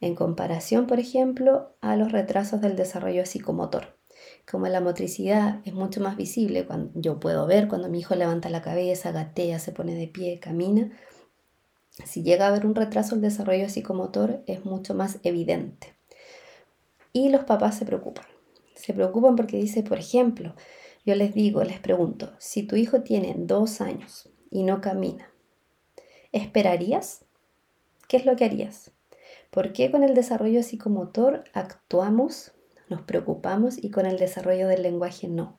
en 0.00 0.14
comparación, 0.14 0.86
por 0.86 1.00
ejemplo, 1.00 1.74
a 1.80 1.96
los 1.96 2.12
retrasos 2.12 2.60
del 2.60 2.76
desarrollo 2.76 3.26
psicomotor. 3.26 3.96
Como 4.50 4.66
la 4.68 4.80
motricidad 4.80 5.60
es 5.64 5.74
mucho 5.74 6.00
más 6.00 6.16
visible, 6.16 6.66
cuando 6.66 6.90
yo 6.94 7.20
puedo 7.20 7.46
ver 7.46 7.68
cuando 7.68 7.88
mi 7.88 8.00
hijo 8.00 8.14
levanta 8.14 8.48
la 8.48 8.62
cabeza, 8.62 9.12
gatea, 9.12 9.58
se 9.58 9.72
pone 9.72 9.94
de 9.94 10.08
pie, 10.08 10.40
camina, 10.40 10.90
si 12.04 12.22
llega 12.22 12.46
a 12.46 12.48
haber 12.48 12.66
un 12.66 12.74
retraso 12.74 13.14
del 13.14 13.22
desarrollo 13.22 13.68
psicomotor 13.68 14.42
es 14.46 14.64
mucho 14.64 14.94
más 14.94 15.18
evidente. 15.22 15.94
Y 17.12 17.28
los 17.30 17.44
papás 17.44 17.76
se 17.76 17.84
preocupan. 17.84 18.26
Se 18.74 18.92
preocupan 18.94 19.34
porque 19.34 19.56
dice, 19.56 19.82
por 19.82 19.98
ejemplo, 19.98 20.54
yo 21.04 21.14
les 21.16 21.34
digo, 21.34 21.64
les 21.64 21.80
pregunto, 21.80 22.32
si 22.38 22.62
tu 22.62 22.76
hijo 22.76 23.02
tiene 23.02 23.34
dos 23.36 23.80
años 23.80 24.28
y 24.50 24.62
no 24.62 24.80
camina, 24.80 25.30
¿esperarías 26.32 27.24
¿qué 28.08 28.16
es 28.16 28.26
lo 28.26 28.34
que 28.34 28.44
harías? 28.44 28.90
¿Por 29.50 29.72
qué 29.72 29.90
con 29.90 30.02
el 30.02 30.14
desarrollo 30.14 30.62
psicomotor 30.62 31.44
actuamos, 31.54 32.52
nos 32.88 33.02
preocupamos 33.02 33.82
y 33.82 33.90
con 33.90 34.06
el 34.06 34.18
desarrollo 34.18 34.66
del 34.66 34.82
lenguaje 34.82 35.28
no? 35.28 35.58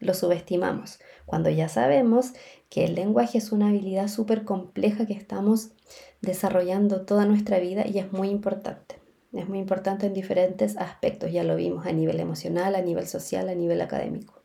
Lo 0.00 0.14
subestimamos, 0.14 1.00
cuando 1.26 1.50
ya 1.50 1.68
sabemos 1.68 2.32
que 2.70 2.84
el 2.84 2.94
lenguaje 2.94 3.38
es 3.38 3.52
una 3.52 3.68
habilidad 3.68 4.08
súper 4.08 4.44
compleja 4.44 5.06
que 5.06 5.12
estamos 5.12 5.72
desarrollando 6.20 7.04
toda 7.04 7.26
nuestra 7.26 7.58
vida 7.58 7.86
y 7.86 7.98
es 7.98 8.12
muy 8.12 8.30
importante. 8.30 8.96
Es 9.32 9.48
muy 9.48 9.58
importante 9.58 10.06
en 10.06 10.14
diferentes 10.14 10.76
aspectos, 10.76 11.32
ya 11.32 11.44
lo 11.44 11.56
vimos 11.56 11.86
a 11.86 11.92
nivel 11.92 12.18
emocional, 12.20 12.74
a 12.74 12.80
nivel 12.80 13.06
social, 13.06 13.48
a 13.48 13.54
nivel 13.54 13.80
académico. 13.80 14.42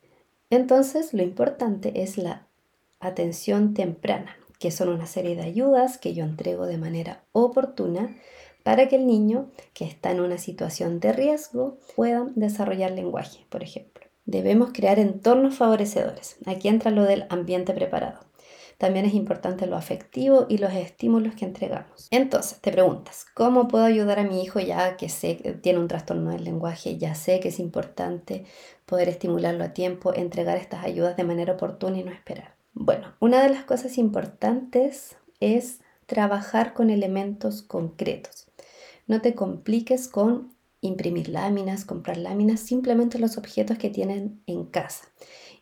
Entonces, 0.49 1.13
lo 1.13 1.23
importante 1.23 2.01
es 2.03 2.17
la 2.17 2.47
atención 2.99 3.73
temprana, 3.73 4.37
que 4.63 4.71
son 4.71 4.87
una 4.87 5.07
serie 5.07 5.35
de 5.35 5.41
ayudas 5.41 5.97
que 5.97 6.13
yo 6.13 6.23
entrego 6.23 6.67
de 6.67 6.77
manera 6.77 7.25
oportuna 7.33 8.15
para 8.63 8.87
que 8.87 8.95
el 8.95 9.05
niño 9.05 9.51
que 9.73 9.83
está 9.83 10.09
en 10.11 10.21
una 10.21 10.37
situación 10.37 11.01
de 11.01 11.11
riesgo 11.11 11.79
pueda 11.97 12.27
desarrollar 12.35 12.91
lenguaje, 12.91 13.45
por 13.49 13.61
ejemplo. 13.61 14.05
Debemos 14.23 14.69
crear 14.71 14.99
entornos 14.99 15.55
favorecedores. 15.55 16.37
Aquí 16.45 16.69
entra 16.69 16.91
lo 16.91 17.03
del 17.03 17.25
ambiente 17.27 17.73
preparado. 17.73 18.21
También 18.77 19.05
es 19.05 19.13
importante 19.15 19.67
lo 19.67 19.75
afectivo 19.75 20.45
y 20.47 20.59
los 20.59 20.71
estímulos 20.71 21.35
que 21.35 21.43
entregamos. 21.43 22.07
Entonces, 22.09 22.61
te 22.61 22.71
preguntas, 22.71 23.25
¿cómo 23.33 23.67
puedo 23.67 23.83
ayudar 23.83 24.19
a 24.19 24.23
mi 24.23 24.41
hijo 24.41 24.61
ya 24.61 24.95
que 24.95 25.09
sé 25.09 25.35
que 25.35 25.51
tiene 25.51 25.79
un 25.79 25.89
trastorno 25.89 26.31
del 26.31 26.45
lenguaje? 26.45 26.97
Ya 26.97 27.15
sé 27.15 27.41
que 27.41 27.49
es 27.49 27.59
importante 27.59 28.45
poder 28.85 29.09
estimularlo 29.09 29.65
a 29.65 29.73
tiempo, 29.73 30.13
entregar 30.13 30.55
estas 30.57 30.85
ayudas 30.85 31.17
de 31.17 31.25
manera 31.25 31.55
oportuna 31.55 31.97
y 31.97 32.05
no 32.05 32.13
esperar. 32.13 32.62
Bueno, 32.73 33.13
una 33.19 33.43
de 33.43 33.49
las 33.49 33.65
cosas 33.65 33.97
importantes 33.97 35.15
es 35.39 35.79
trabajar 36.07 36.73
con 36.73 36.89
elementos 36.89 37.61
concretos. 37.61 38.47
No 39.07 39.21
te 39.21 39.35
compliques 39.35 40.07
con 40.07 40.53
imprimir 40.81 41.29
láminas, 41.29 41.85
comprar 41.85 42.17
láminas, 42.17 42.59
simplemente 42.59 43.19
los 43.19 43.37
objetos 43.37 43.77
que 43.77 43.89
tienen 43.89 44.41
en 44.47 44.65
casa. 44.65 45.05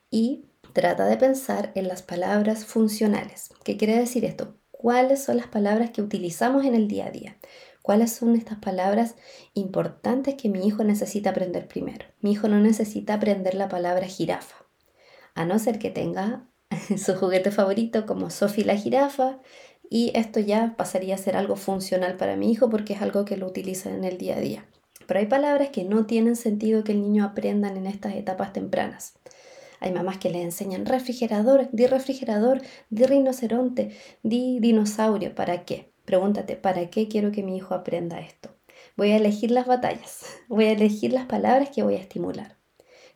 Y 0.10 0.46
trata 0.74 1.06
de 1.06 1.18
pensar 1.18 1.72
en 1.76 1.88
las 1.88 2.02
palabras 2.02 2.66
funcionales. 2.66 3.50
¿Qué 3.64 3.78
quiere 3.78 3.98
decir 3.98 4.24
esto? 4.26 4.56
¿Cuáles 4.72 5.24
son 5.24 5.38
las 5.38 5.48
palabras 5.48 5.92
que 5.92 6.02
utilizamos 6.02 6.66
en 6.66 6.76
el 6.76 6.88
día 6.88 7.08
a 7.08 7.12
día? 7.12 7.38
¿Cuáles 7.82 8.14
son 8.14 8.36
estas 8.36 8.60
palabras 8.60 9.16
importantes 9.54 10.36
que 10.36 10.50
mi 10.50 10.66
hijo 10.66 10.84
necesita 10.84 11.32
aprender 11.32 11.68
primero? 11.68 12.06
Mi 12.22 12.32
hijo 12.32 12.48
no 12.48 12.60
necesita 12.60 13.16
aprender 13.16 13.54
la 13.56 13.70
palabra 13.70 14.08
jirafa, 14.08 14.56
a 15.36 15.46
no 15.46 15.60
ser 15.60 15.78
que 15.78 15.90
tenga 15.90 16.48
su 16.98 17.16
juguete 17.16 17.52
favorito 17.52 18.06
como 18.06 18.30
Sophie 18.30 18.66
la 18.66 18.76
jirafa 18.76 19.40
y 19.90 20.12
esto 20.16 20.40
ya 20.40 20.76
pasaría 20.78 21.16
a 21.16 21.18
ser 21.18 21.36
algo 21.36 21.56
funcional 21.56 22.16
para 22.16 22.38
mi 22.38 22.52
hijo 22.52 22.70
porque 22.70 22.94
es 22.94 23.02
algo 23.02 23.26
que 23.26 23.38
lo 23.38 23.48
utiliza 23.48 23.90
en 23.90 24.04
el 24.04 24.18
día 24.18 24.38
a 24.38 24.40
día. 24.40 24.66
Pero 25.06 25.20
hay 25.20 25.26
palabras 25.26 25.70
que 25.70 25.84
no 25.84 26.06
tienen 26.06 26.36
sentido 26.36 26.84
que 26.84 26.94
el 26.94 27.02
niño 27.02 27.26
aprendan 27.26 27.76
en 27.76 27.88
estas 27.88 28.16
etapas 28.16 28.54
tempranas. 28.54 29.14
Hay 29.82 29.92
mamás 29.92 30.18
que 30.20 30.30
le 30.30 30.42
enseñan 30.42 30.86
refrigerador, 30.86 31.68
di 31.72 31.88
refrigerador, 31.88 32.62
di 32.90 33.06
rinoceronte, 33.06 33.98
di 34.24 34.60
dinosaurio. 34.60 35.36
¿Para 35.36 35.66
qué? 35.66 35.92
Pregúntate, 36.06 36.56
¿para 36.56 36.90
qué 36.90 37.08
quiero 37.08 37.32
que 37.32 37.44
mi 37.44 37.58
hijo 37.58 37.74
aprenda 37.74 38.20
esto? 38.20 38.56
Voy 38.96 39.12
a 39.12 39.18
elegir 39.18 39.52
las 39.52 39.66
batallas, 39.66 40.26
voy 40.48 40.66
a 40.66 40.72
elegir 40.72 41.12
las 41.12 41.26
palabras 41.26 41.70
que 41.70 41.84
voy 41.84 41.96
a 41.96 42.00
estimular, 42.00 42.58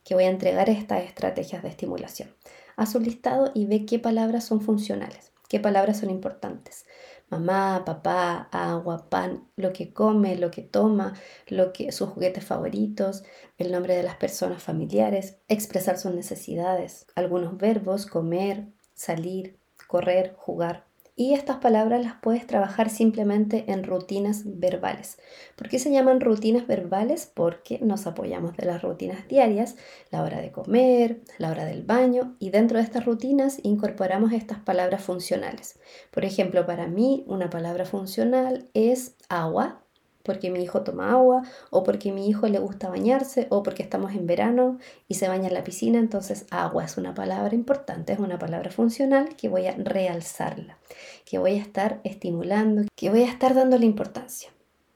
que 0.04 0.16
voy 0.16 0.26
a 0.26 0.30
entregar 0.30 0.70
estas 0.70 1.04
estrategias 1.04 1.64
de 1.64 1.70
estimulación. 1.70 2.30
Haz 2.76 2.96
un 2.96 3.04
listado 3.04 3.52
y 3.54 3.66
ve 3.66 3.86
qué 3.86 4.00
palabras 4.00 4.44
son 4.46 4.62
funcionales, 4.62 5.32
qué 5.48 5.60
palabras 5.60 6.00
son 6.00 6.10
importantes. 6.10 6.86
Mamá, 7.30 7.84
papá, 7.86 8.50
agua, 8.52 9.10
pan, 9.10 9.48
lo 9.56 9.74
que 9.74 9.94
come, 9.94 10.36
lo 10.36 10.52
que 10.52 10.62
toma, 10.62 11.14
lo 11.48 11.74
que, 11.74 11.92
sus 11.92 12.10
juguetes 12.10 12.46
favoritos, 12.46 13.24
el 13.58 13.72
nombre 13.72 13.96
de 13.96 14.04
las 14.04 14.16
personas 14.18 14.62
familiares, 14.62 15.38
expresar 15.48 15.98
sus 15.98 16.14
necesidades, 16.14 17.08
algunos 17.16 17.58
verbos, 17.58 18.06
comer, 18.06 18.68
salir, 18.94 19.58
correr, 19.88 20.36
jugar. 20.38 20.85
Y 21.18 21.34
estas 21.34 21.58
palabras 21.58 22.04
las 22.04 22.16
puedes 22.16 22.46
trabajar 22.46 22.90
simplemente 22.90 23.72
en 23.72 23.86
rutinas 23.86 24.42
verbales. 24.46 25.18
¿Por 25.56 25.70
qué 25.70 25.80
se 25.80 25.90
llaman 25.90 26.20
rutinas 26.20 26.68
verbales? 26.68 27.32
Porque 27.34 27.80
nos 27.80 28.06
apoyamos 28.06 28.58
de 28.58 28.66
las 28.66 28.82
rutinas 28.82 29.26
diarias, 29.30 29.78
la 30.12 30.24
hora 30.24 30.42
de 30.42 30.52
comer, 30.52 31.22
la 31.38 31.52
hora 31.52 31.64
del 31.64 31.84
baño, 31.84 32.36
y 32.40 32.50
dentro 32.50 32.80
de 32.80 32.84
estas 32.84 33.06
rutinas 33.06 33.60
incorporamos 33.64 34.34
estas 34.34 34.60
palabras 34.60 35.04
funcionales. 35.04 35.80
Por 36.12 36.26
ejemplo, 36.26 36.66
para 36.66 36.88
mí 36.88 37.24
una 37.28 37.50
palabra 37.50 37.86
funcional 37.86 38.68
es 38.74 39.16
agua, 39.30 39.85
porque 40.26 40.50
mi 40.50 40.62
hijo 40.62 40.82
toma 40.82 41.12
agua 41.12 41.44
o 41.70 41.84
porque 41.84 42.12
mi 42.12 42.28
hijo 42.28 42.48
le 42.48 42.60
gusta 42.60 42.90
bañarse 42.90 43.48
o 43.50 43.64
porque 43.64 43.84
estamos 43.84 44.14
en 44.14 44.28
verano 44.28 44.80
y 45.08 45.14
se 45.14 45.28
baña 45.28 45.48
en 45.48 45.54
la 45.54 45.64
piscina, 45.64 46.00
entonces 46.00 46.48
agua 46.50 46.84
es 46.84 46.98
una 46.98 47.14
palabra 47.14 47.56
importante, 47.56 48.14
es 48.14 48.20
una 48.20 48.40
palabra 48.40 48.72
funcional 48.72 49.36
que 49.38 49.48
voy 49.48 49.68
a 49.68 49.76
realzarla, 49.78 50.78
que 51.24 51.38
voy 51.38 51.54
a 51.60 51.62
estar 51.62 52.02
estimulando, 52.04 52.84
que 52.96 53.10
voy 53.10 53.22
a 53.22 53.30
estar 53.30 53.54
dándole 53.54 53.86
importancia. 53.86 54.50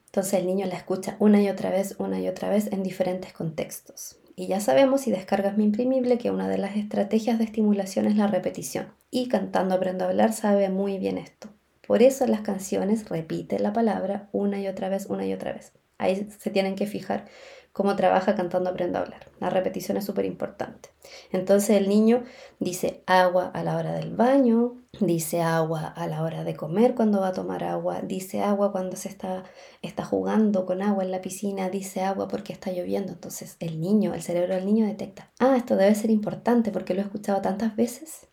Entonces 0.06 0.34
el 0.34 0.46
niño 0.46 0.66
la 0.66 0.74
escucha 0.74 1.16
una 1.20 1.40
y 1.40 1.48
otra 1.48 1.70
vez, 1.70 1.94
una 1.98 2.20
y 2.20 2.28
otra 2.28 2.50
vez 2.50 2.72
en 2.72 2.82
diferentes 2.82 3.32
contextos. 3.32 4.16
Y 4.34 4.48
ya 4.48 4.58
sabemos 4.58 5.02
si 5.02 5.10
descargas 5.10 5.56
mi 5.56 5.64
imprimible 5.64 6.18
que 6.18 6.30
una 6.30 6.48
de 6.48 6.58
las 6.58 6.76
estrategias 6.76 7.38
de 7.38 7.44
estimulación 7.44 8.06
es 8.06 8.16
la 8.16 8.26
repetición. 8.26 8.92
Y 9.10 9.28
cantando 9.28 9.74
aprendo 9.74 10.04
a 10.04 10.08
hablar 10.08 10.32
sabe 10.32 10.68
muy 10.68 10.98
bien 10.98 11.18
esto. 11.18 11.50
Por 11.90 12.04
eso 12.04 12.24
las 12.28 12.42
canciones 12.42 13.08
repiten 13.08 13.64
la 13.64 13.72
palabra 13.72 14.28
una 14.30 14.60
y 14.60 14.68
otra 14.68 14.88
vez, 14.88 15.06
una 15.06 15.26
y 15.26 15.32
otra 15.32 15.52
vez. 15.52 15.72
Ahí 15.98 16.30
se 16.38 16.50
tienen 16.50 16.76
que 16.76 16.86
fijar 16.86 17.24
cómo 17.72 17.96
trabaja 17.96 18.36
cantando 18.36 18.70
aprendo 18.70 18.98
a 18.98 19.02
hablar. 19.02 19.28
La 19.40 19.50
repetición 19.50 19.96
es 19.96 20.04
súper 20.04 20.24
importante. 20.24 20.90
Entonces 21.32 21.70
el 21.70 21.88
niño 21.88 22.22
dice 22.60 23.02
agua 23.06 23.50
a 23.52 23.64
la 23.64 23.76
hora 23.76 23.94
del 23.94 24.14
baño, 24.14 24.76
dice 25.00 25.42
agua 25.42 25.88
a 25.88 26.06
la 26.06 26.22
hora 26.22 26.44
de 26.44 26.54
comer 26.54 26.94
cuando 26.94 27.22
va 27.22 27.26
a 27.26 27.32
tomar 27.32 27.64
agua, 27.64 28.02
dice 28.02 28.40
agua 28.40 28.70
cuando 28.70 28.94
se 28.94 29.08
está, 29.08 29.42
está 29.82 30.04
jugando 30.04 30.66
con 30.66 30.82
agua 30.82 31.02
en 31.02 31.10
la 31.10 31.20
piscina, 31.20 31.70
dice 31.70 32.02
agua 32.02 32.28
porque 32.28 32.52
está 32.52 32.70
lloviendo. 32.70 33.14
Entonces 33.14 33.56
el 33.58 33.80
niño, 33.80 34.14
el 34.14 34.22
cerebro 34.22 34.54
del 34.54 34.64
niño 34.64 34.86
detecta, 34.86 35.32
ah, 35.40 35.56
esto 35.56 35.74
debe 35.74 35.96
ser 35.96 36.10
importante 36.10 36.70
porque 36.70 36.94
lo 36.94 37.00
he 37.00 37.04
escuchado 37.04 37.42
tantas 37.42 37.74
veces, 37.74 38.28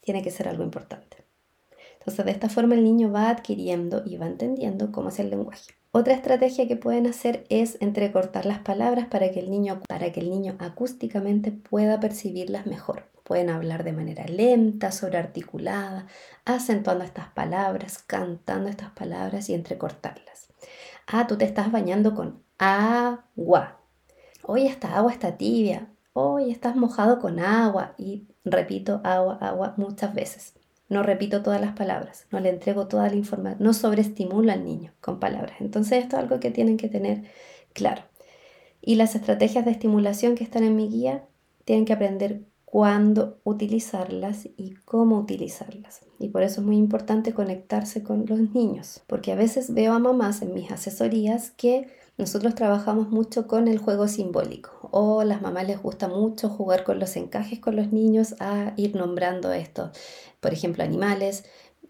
tiene 0.00 0.22
que 0.22 0.30
ser 0.30 0.48
algo 0.48 0.64
importante. 0.64 1.21
Entonces, 2.02 2.24
de 2.24 2.32
esta 2.32 2.48
forma 2.48 2.74
el 2.74 2.82
niño 2.82 3.12
va 3.12 3.30
adquiriendo 3.30 4.02
y 4.04 4.16
va 4.16 4.26
entendiendo 4.26 4.90
cómo 4.90 5.10
es 5.10 5.20
el 5.20 5.30
lenguaje. 5.30 5.72
Otra 5.92 6.14
estrategia 6.14 6.66
que 6.66 6.74
pueden 6.74 7.06
hacer 7.06 7.44
es 7.48 7.78
entrecortar 7.80 8.44
las 8.44 8.58
palabras 8.58 9.06
para 9.06 9.30
que 9.30 9.38
el 9.38 9.52
niño, 9.52 9.80
para 9.88 10.10
que 10.10 10.18
el 10.18 10.28
niño 10.28 10.56
acústicamente 10.58 11.52
pueda 11.52 12.00
percibirlas 12.00 12.66
mejor. 12.66 13.04
Pueden 13.22 13.50
hablar 13.50 13.84
de 13.84 13.92
manera 13.92 14.24
lenta, 14.26 14.90
sobrearticulada, 14.90 16.08
acentuando 16.44 17.04
estas 17.04 17.28
palabras, 17.28 17.98
cantando 17.98 18.68
estas 18.68 18.90
palabras 18.90 19.48
y 19.48 19.54
entrecortarlas. 19.54 20.48
Ah, 21.06 21.28
tú 21.28 21.38
te 21.38 21.44
estás 21.44 21.70
bañando 21.70 22.16
con 22.16 22.42
agua. 22.58 23.80
Hoy 24.42 24.66
esta 24.66 24.96
agua 24.96 25.12
está 25.12 25.36
tibia. 25.36 25.92
Hoy 26.14 26.50
estás 26.50 26.74
mojado 26.74 27.20
con 27.20 27.38
agua. 27.38 27.94
Y 27.96 28.26
repito, 28.44 29.00
agua, 29.04 29.38
agua 29.40 29.74
muchas 29.76 30.12
veces. 30.14 30.54
No 30.92 31.02
repito 31.02 31.42
todas 31.42 31.58
las 31.58 31.72
palabras, 31.72 32.26
no 32.30 32.38
le 32.38 32.50
entrego 32.50 32.86
toda 32.86 33.08
la 33.08 33.16
información, 33.16 33.64
no 33.64 33.72
sobreestimulo 33.72 34.52
al 34.52 34.62
niño 34.62 34.92
con 35.00 35.20
palabras. 35.20 35.56
Entonces 35.60 36.02
esto 36.02 36.16
es 36.16 36.22
algo 36.22 36.38
que 36.38 36.50
tienen 36.50 36.76
que 36.76 36.90
tener 36.90 37.22
claro. 37.72 38.02
Y 38.82 38.96
las 38.96 39.14
estrategias 39.14 39.64
de 39.64 39.70
estimulación 39.70 40.34
que 40.34 40.44
están 40.44 40.64
en 40.64 40.76
mi 40.76 40.90
guía 40.90 41.24
tienen 41.64 41.86
que 41.86 41.94
aprender 41.94 42.42
cuándo 42.66 43.40
utilizarlas 43.42 44.50
y 44.58 44.74
cómo 44.84 45.18
utilizarlas. 45.18 46.00
Y 46.18 46.28
por 46.28 46.42
eso 46.42 46.60
es 46.60 46.66
muy 46.66 46.76
importante 46.76 47.32
conectarse 47.32 48.02
con 48.02 48.26
los 48.26 48.40
niños, 48.52 49.00
porque 49.06 49.32
a 49.32 49.36
veces 49.36 49.72
veo 49.72 49.94
a 49.94 49.98
mamás 49.98 50.42
en 50.42 50.52
mis 50.52 50.70
asesorías 50.70 51.52
que 51.52 51.86
nosotros 52.18 52.54
trabajamos 52.54 53.08
mucho 53.10 53.46
con 53.46 53.68
el 53.68 53.78
juego 53.78 54.06
simbólico. 54.08 54.88
O 54.90 55.24
las 55.24 55.40
mamás 55.42 55.66
les 55.66 55.82
gusta 55.82 56.08
mucho 56.08 56.48
jugar 56.48 56.84
con 56.84 56.98
los 56.98 57.16
encajes 57.16 57.58
con 57.58 57.76
los 57.76 57.92
niños 57.92 58.34
a 58.40 58.74
ir 58.76 58.94
nombrando 58.94 59.52
esto, 59.52 59.90
por 60.40 60.52
ejemplo, 60.52 60.84
animales. 60.84 61.44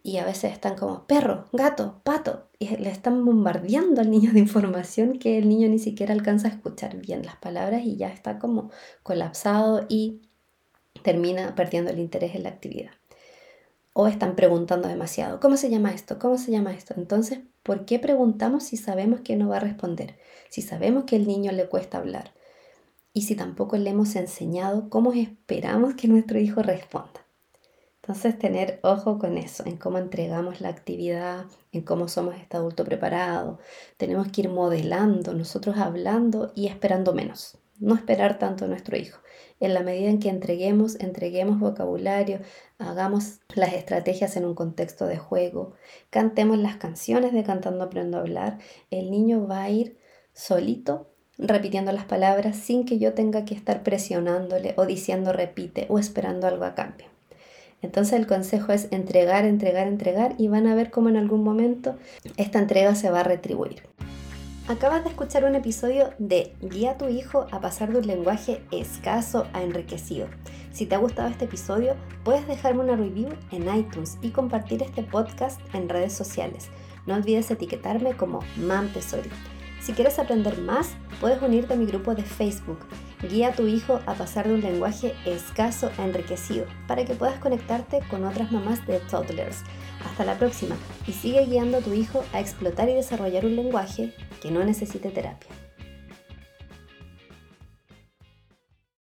Y 0.04 0.16
a 0.18 0.24
veces 0.24 0.52
están 0.52 0.76
como 0.76 1.06
perro, 1.06 1.46
gato, 1.52 2.00
pato. 2.02 2.48
Y 2.58 2.76
le 2.76 2.90
están 2.90 3.24
bombardeando 3.24 4.00
al 4.00 4.10
niño 4.10 4.32
de 4.32 4.40
información 4.40 5.18
que 5.18 5.38
el 5.38 5.48
niño 5.48 5.68
ni 5.68 5.78
siquiera 5.78 6.12
alcanza 6.12 6.48
a 6.48 6.52
escuchar 6.52 6.96
bien 6.96 7.24
las 7.24 7.36
palabras 7.36 7.82
y 7.84 7.96
ya 7.96 8.08
está 8.08 8.38
como 8.38 8.70
colapsado 9.02 9.86
y 9.88 10.22
termina 11.02 11.54
perdiendo 11.54 11.90
el 11.90 11.98
interés 11.98 12.34
en 12.34 12.44
la 12.44 12.50
actividad. 12.50 12.92
O 13.94 14.06
están 14.06 14.36
preguntando 14.36 14.88
demasiado, 14.88 15.38
¿cómo 15.38 15.56
se 15.56 15.70
llama 15.70 15.92
esto? 15.92 16.18
¿Cómo 16.18 16.38
se 16.38 16.50
llama 16.50 16.72
esto? 16.72 16.94
Entonces, 16.96 17.40
¿por 17.62 17.84
qué 17.84 17.98
preguntamos 17.98 18.64
si 18.64 18.76
sabemos 18.76 19.20
que 19.20 19.36
no 19.36 19.48
va 19.48 19.58
a 19.58 19.60
responder? 19.60 20.18
Si 20.48 20.62
sabemos 20.62 21.04
que 21.04 21.16
el 21.16 21.26
niño 21.26 21.52
le 21.52 21.68
cuesta 21.68 21.98
hablar 21.98 22.32
y 23.12 23.22
si 23.22 23.34
tampoco 23.34 23.76
le 23.76 23.90
hemos 23.90 24.16
enseñado 24.16 24.88
cómo 24.88 25.12
esperamos 25.12 25.94
que 25.94 26.08
nuestro 26.08 26.38
hijo 26.38 26.62
responda. 26.62 27.26
Entonces, 28.02 28.36
tener 28.36 28.80
ojo 28.82 29.18
con 29.18 29.38
eso, 29.38 29.64
en 29.64 29.76
cómo 29.76 29.98
entregamos 29.98 30.60
la 30.60 30.70
actividad, 30.70 31.44
en 31.70 31.82
cómo 31.82 32.08
somos 32.08 32.34
este 32.34 32.56
adulto 32.56 32.84
preparado. 32.84 33.60
Tenemos 33.96 34.28
que 34.28 34.40
ir 34.40 34.48
modelando, 34.48 35.34
nosotros 35.34 35.76
hablando 35.76 36.50
y 36.56 36.66
esperando 36.66 37.12
menos. 37.12 37.58
No 37.82 37.96
esperar 37.96 38.38
tanto 38.38 38.64
a 38.64 38.68
nuestro 38.68 38.96
hijo. 38.96 39.20
En 39.58 39.74
la 39.74 39.82
medida 39.82 40.08
en 40.08 40.20
que 40.20 40.28
entreguemos, 40.28 41.00
entreguemos 41.00 41.58
vocabulario, 41.58 42.38
hagamos 42.78 43.40
las 43.56 43.72
estrategias 43.72 44.36
en 44.36 44.44
un 44.44 44.54
contexto 44.54 45.06
de 45.06 45.16
juego, 45.16 45.72
cantemos 46.08 46.58
las 46.58 46.76
canciones 46.76 47.32
de 47.32 47.42
Cantando 47.42 47.82
Aprendo 47.82 48.18
a 48.18 48.20
Hablar, 48.20 48.58
el 48.92 49.10
niño 49.10 49.48
va 49.48 49.64
a 49.64 49.70
ir 49.70 49.98
solito 50.32 51.08
repitiendo 51.38 51.90
las 51.90 52.04
palabras 52.04 52.56
sin 52.56 52.84
que 52.84 53.00
yo 53.00 53.14
tenga 53.14 53.44
que 53.44 53.56
estar 53.56 53.82
presionándole 53.82 54.74
o 54.76 54.86
diciendo 54.86 55.32
repite 55.32 55.86
o 55.88 55.98
esperando 55.98 56.46
algo 56.46 56.64
a 56.64 56.76
cambio. 56.76 57.08
Entonces 57.80 58.12
el 58.12 58.28
consejo 58.28 58.72
es 58.72 58.86
entregar, 58.92 59.44
entregar, 59.44 59.88
entregar 59.88 60.36
y 60.38 60.46
van 60.46 60.68
a 60.68 60.76
ver 60.76 60.92
cómo 60.92 61.08
en 61.08 61.16
algún 61.16 61.42
momento 61.42 61.96
esta 62.36 62.60
entrega 62.60 62.94
se 62.94 63.10
va 63.10 63.20
a 63.20 63.24
retribuir. 63.24 63.82
Acabas 64.68 65.02
de 65.02 65.10
escuchar 65.10 65.44
un 65.44 65.56
episodio 65.56 66.10
de 66.18 66.54
Guía 66.60 66.92
a 66.92 66.96
tu 66.96 67.08
hijo 67.08 67.48
a 67.50 67.60
pasar 67.60 67.92
de 67.92 67.98
un 67.98 68.06
lenguaje 68.06 68.62
escaso 68.70 69.48
a 69.52 69.62
enriquecido. 69.62 70.28
Si 70.72 70.86
te 70.86 70.94
ha 70.94 70.98
gustado 70.98 71.28
este 71.28 71.46
episodio, 71.46 71.96
puedes 72.22 72.46
dejarme 72.46 72.84
una 72.84 72.94
review 72.94 73.30
en 73.50 73.74
iTunes 73.74 74.18
y 74.22 74.30
compartir 74.30 74.84
este 74.84 75.02
podcast 75.02 75.60
en 75.74 75.88
redes 75.88 76.12
sociales. 76.12 76.68
No 77.06 77.16
olvides 77.16 77.50
etiquetarme 77.50 78.16
como 78.16 78.38
Mam 78.56 78.88
Si 79.82 79.94
quieres 79.94 80.20
aprender 80.20 80.58
más, 80.58 80.90
puedes 81.20 81.42
unirte 81.42 81.74
a 81.74 81.76
mi 81.76 81.86
grupo 81.86 82.14
de 82.14 82.22
Facebook. 82.22 82.78
Guía 83.28 83.48
a 83.48 83.52
tu 83.52 83.66
hijo 83.66 83.98
a 84.06 84.14
pasar 84.14 84.46
de 84.46 84.54
un 84.54 84.60
lenguaje 84.60 85.12
escaso 85.26 85.90
a 85.98 86.04
enriquecido 86.04 86.66
para 86.86 87.04
que 87.04 87.14
puedas 87.14 87.40
conectarte 87.40 87.98
con 88.08 88.24
otras 88.24 88.52
mamás 88.52 88.86
de 88.86 89.00
toddlers. 89.00 89.62
Hasta 90.04 90.24
la 90.24 90.38
próxima 90.38 90.76
y 91.08 91.12
sigue 91.12 91.44
guiando 91.46 91.78
a 91.78 91.80
tu 91.80 91.92
hijo 91.94 92.24
a 92.32 92.38
explotar 92.38 92.88
y 92.88 92.94
desarrollar 92.94 93.44
un 93.44 93.56
lenguaje 93.56 94.14
que 94.40 94.52
no 94.52 94.62
necesite 94.62 95.10
terapia. 95.10 95.50